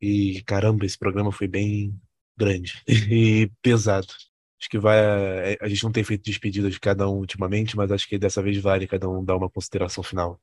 [0.00, 2.00] E caramba, esse programa foi bem
[2.34, 4.14] grande e pesado.
[4.58, 4.98] Acho que vai.
[4.98, 8.42] é, A gente não tem feito despedida de cada um ultimamente, mas acho que dessa
[8.42, 10.40] vez vale cada um dar uma consideração final.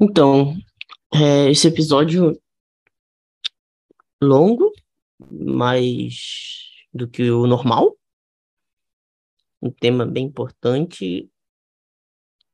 [0.00, 0.56] Então,
[1.14, 2.40] é, esse episódio
[4.20, 4.72] longo,
[5.30, 7.96] mais do que o normal.
[9.60, 11.30] Um tema bem importante.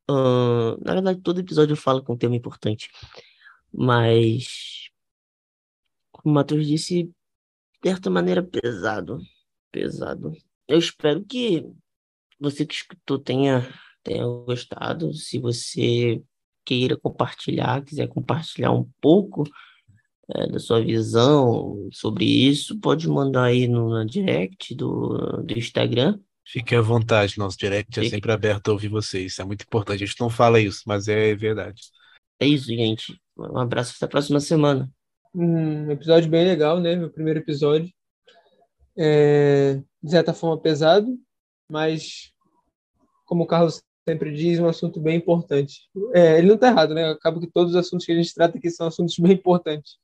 [0.09, 2.90] Ahn, na verdade, todo episódio eu falo com um tema importante.
[3.72, 4.90] Mas,
[6.12, 9.20] como o Matheus disse, de certa maneira pesado.
[9.70, 10.32] Pesado.
[10.69, 11.64] Eu espero que
[12.39, 13.66] você que escutou tenha,
[14.03, 15.12] tenha gostado.
[15.14, 16.23] Se você
[16.64, 19.45] queira compartilhar, quiser compartilhar um pouco
[20.35, 26.21] é, da sua visão sobre isso, pode mandar aí no na direct do, do Instagram.
[26.47, 28.14] Fique à vontade, nosso direct é Fique.
[28.14, 29.33] sempre aberto a ouvir vocês.
[29.33, 30.05] Isso é muito importante.
[30.05, 31.83] A gente não fala isso, mas é verdade.
[32.41, 33.19] É isso, gente.
[33.37, 34.91] Um abraço até a próxima semana.
[35.35, 36.95] Um episódio bem legal, né?
[36.95, 37.91] Meu primeiro episódio.
[38.99, 41.16] É, de certa forma pesado,
[41.70, 42.32] mas
[43.24, 45.82] como o Carlos sempre diz, um assunto bem importante.
[46.14, 47.11] É, ele não está errado, né?
[47.11, 49.99] Acaba que todos os assuntos que a gente trata aqui são assuntos bem importantes.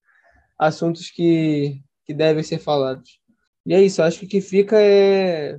[0.58, 3.18] Assuntos que, que devem ser falados.
[3.66, 5.58] E é isso, acho que o que fica é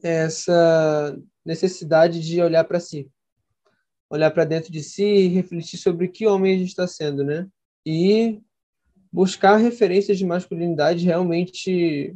[0.00, 3.10] essa necessidade de olhar para si.
[4.08, 7.48] Olhar para dentro de si e refletir sobre que homem a gente está sendo, né?
[7.84, 8.40] E
[9.16, 12.14] buscar referências de masculinidade realmente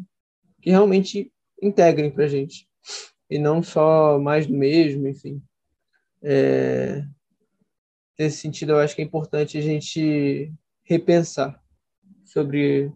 [0.60, 1.32] que realmente
[1.62, 2.68] integrem para gente
[3.30, 5.42] e não só mais do mesmo, enfim.
[6.22, 7.02] É,
[8.18, 10.52] nesse sentido, eu acho que é importante a gente
[10.84, 11.58] repensar
[12.22, 12.92] sobre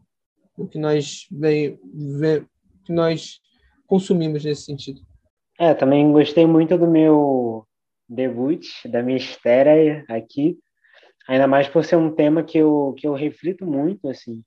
[0.54, 1.80] o que nós vem,
[2.20, 2.46] vem
[2.84, 3.40] que nós
[3.86, 5.00] consumimos nesse sentido.
[5.58, 7.66] É, também gostei muito do meu
[8.06, 10.58] debut, da minha estreia aqui,
[11.28, 14.42] ainda mais por ser um tema que eu, que eu reflito muito, assim,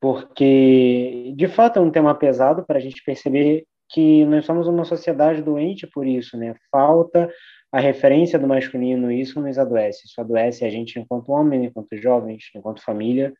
[0.00, 4.84] porque de fato é um tema pesado para a gente perceber que nós somos uma
[4.84, 6.54] sociedade doente por isso, né?
[6.70, 7.30] Falta
[7.70, 10.06] a referência do masculino, isso nos adoece.
[10.06, 13.32] Isso adoece a gente enquanto homem, enquanto jovens, enquanto família,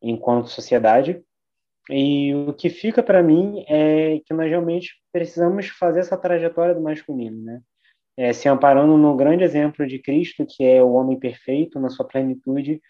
[0.00, 1.22] enquanto sociedade.
[1.90, 6.80] E o que fica para mim é que nós realmente precisamos fazer essa trajetória do
[6.80, 7.60] masculino, né?
[8.16, 12.06] É, se amparando no grande exemplo de Cristo, que é o homem perfeito na sua
[12.06, 12.80] plenitude,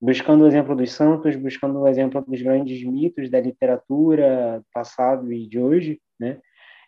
[0.00, 5.46] buscando o exemplo dos santos, buscando o exemplo dos grandes mitos da literatura passado e
[5.46, 6.38] de hoje, né?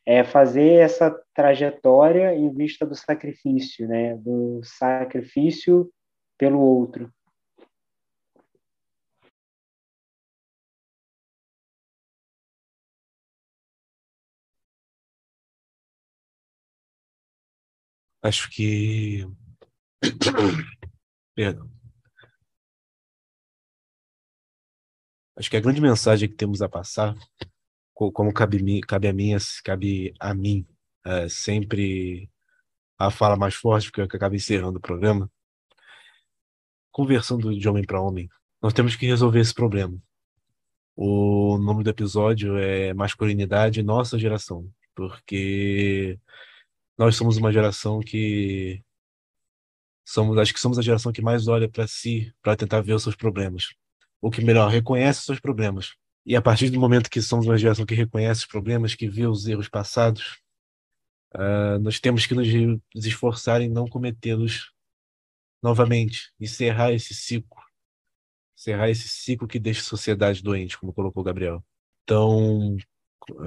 [0.07, 4.17] É fazer essa trajetória em vista do sacrifício, né?
[4.17, 5.91] Do sacrifício
[6.39, 7.13] pelo outro.
[18.23, 19.27] Acho que.
[21.35, 21.71] Perdão.
[25.37, 27.15] Acho que a grande mensagem que temos a passar,
[27.95, 30.67] como cabe, cabe a mim, cabe a mim
[31.05, 32.31] é, sempre
[32.99, 35.31] a fala mais forte, porque eu acabo encerrando o programa,
[36.93, 38.29] conversando de homem para homem,
[38.61, 39.99] nós temos que resolver esse problema.
[40.95, 46.19] O nome do episódio é Masculinidade Nossa Geração, porque
[47.01, 48.85] nós somos uma geração que
[50.07, 53.03] somos, acho que somos a geração que mais olha para si para tentar ver os
[53.03, 53.69] seus problemas.
[54.21, 55.95] Ou que melhor, reconhece os seus problemas.
[56.27, 59.27] E a partir do momento que somos uma geração que reconhece os problemas, que vê
[59.27, 60.43] os erros passados,
[61.35, 64.71] uh, nós temos que nos esforçar em não cometê-los
[65.63, 67.63] novamente, encerrar esse ciclo.
[68.59, 71.65] Encerrar esse ciclo que deixa a sociedade doente, como colocou o Gabriel.
[72.05, 72.77] Então,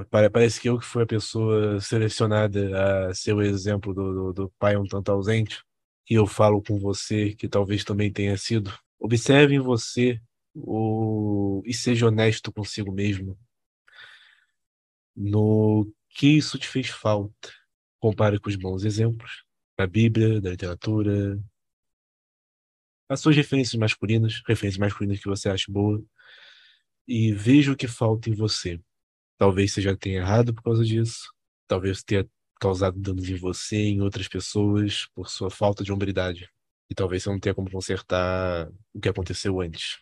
[0.09, 4.49] Parece que eu que fui a pessoa selecionada a ser o exemplo do, do, do
[4.59, 5.63] pai um tanto ausente,
[6.09, 8.71] e eu falo com você que talvez também tenha sido.
[8.99, 10.21] Observe em você
[10.53, 11.61] o...
[11.65, 13.37] e seja honesto consigo mesmo
[15.15, 17.49] no que isso te fez falta.
[17.99, 19.43] Compare com os bons exemplos
[19.77, 21.39] da Bíblia, da literatura,
[23.09, 26.03] as suas referências masculinas, referências masculinas que você acha boa,
[27.07, 28.79] e veja o que falta em você.
[29.37, 31.31] Talvez você já tenha errado por causa disso.
[31.67, 32.27] Talvez tenha
[32.59, 36.49] causado danos em você em outras pessoas por sua falta de hombridade.
[36.89, 39.99] E talvez você não tenha como consertar o que aconteceu antes.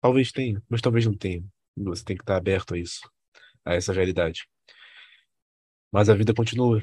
[0.00, 1.44] Talvez tenha, mas talvez não tenha.
[1.76, 3.08] Você tem que estar aberto a isso,
[3.64, 4.46] a essa realidade.
[5.92, 6.82] Mas a vida continua.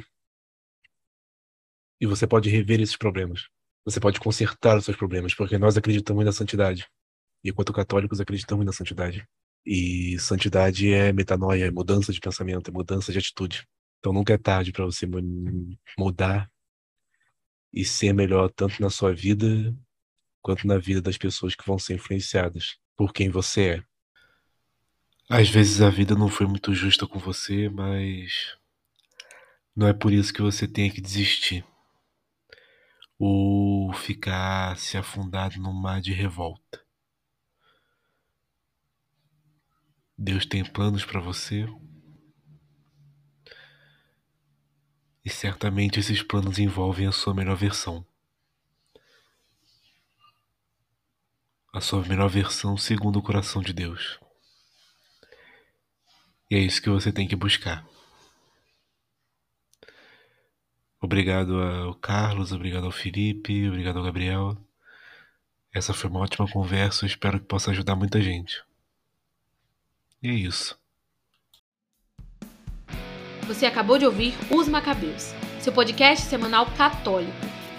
[2.00, 3.48] E você pode rever esses problemas.
[3.86, 6.88] Você pode consertar os seus problemas, porque nós acreditamos na santidade.
[7.44, 9.28] E enquanto católicos acreditamos na santidade.
[9.66, 13.68] E santidade é metanoia, é mudança de pensamento, é mudança de atitude.
[14.00, 15.06] Então nunca é tarde para você
[15.98, 16.50] mudar
[17.74, 19.76] e ser melhor tanto na sua vida
[20.42, 23.84] quanto na vida das pessoas que vão ser influenciadas por quem você é.
[25.30, 28.58] Às vezes a vida não foi muito justa com você, mas
[29.76, 31.64] não é por isso que você tem que desistir
[33.20, 36.84] ou ficar se afundado num mar de revolta.
[40.22, 41.66] Deus tem planos para você.
[45.24, 48.06] E certamente esses planos envolvem a sua melhor versão.
[51.72, 54.20] A sua melhor versão segundo o coração de Deus.
[56.52, 57.88] E é isso que você tem que buscar.
[61.00, 64.58] Obrigado ao Carlos, obrigado ao Felipe, obrigado ao Gabriel.
[65.74, 68.62] Essa foi uma ótima conversa, espero que possa ajudar muita gente.
[70.22, 70.78] E é isso.
[73.48, 77.32] Você acabou de ouvir Os Macabeus, seu podcast semanal católico,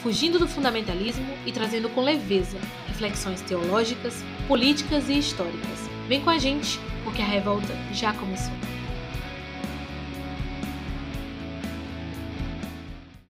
[0.03, 5.89] fugindo do fundamentalismo e trazendo com leveza reflexões teológicas, políticas e históricas.
[6.09, 8.53] Vem com a gente, porque a revolta já começou.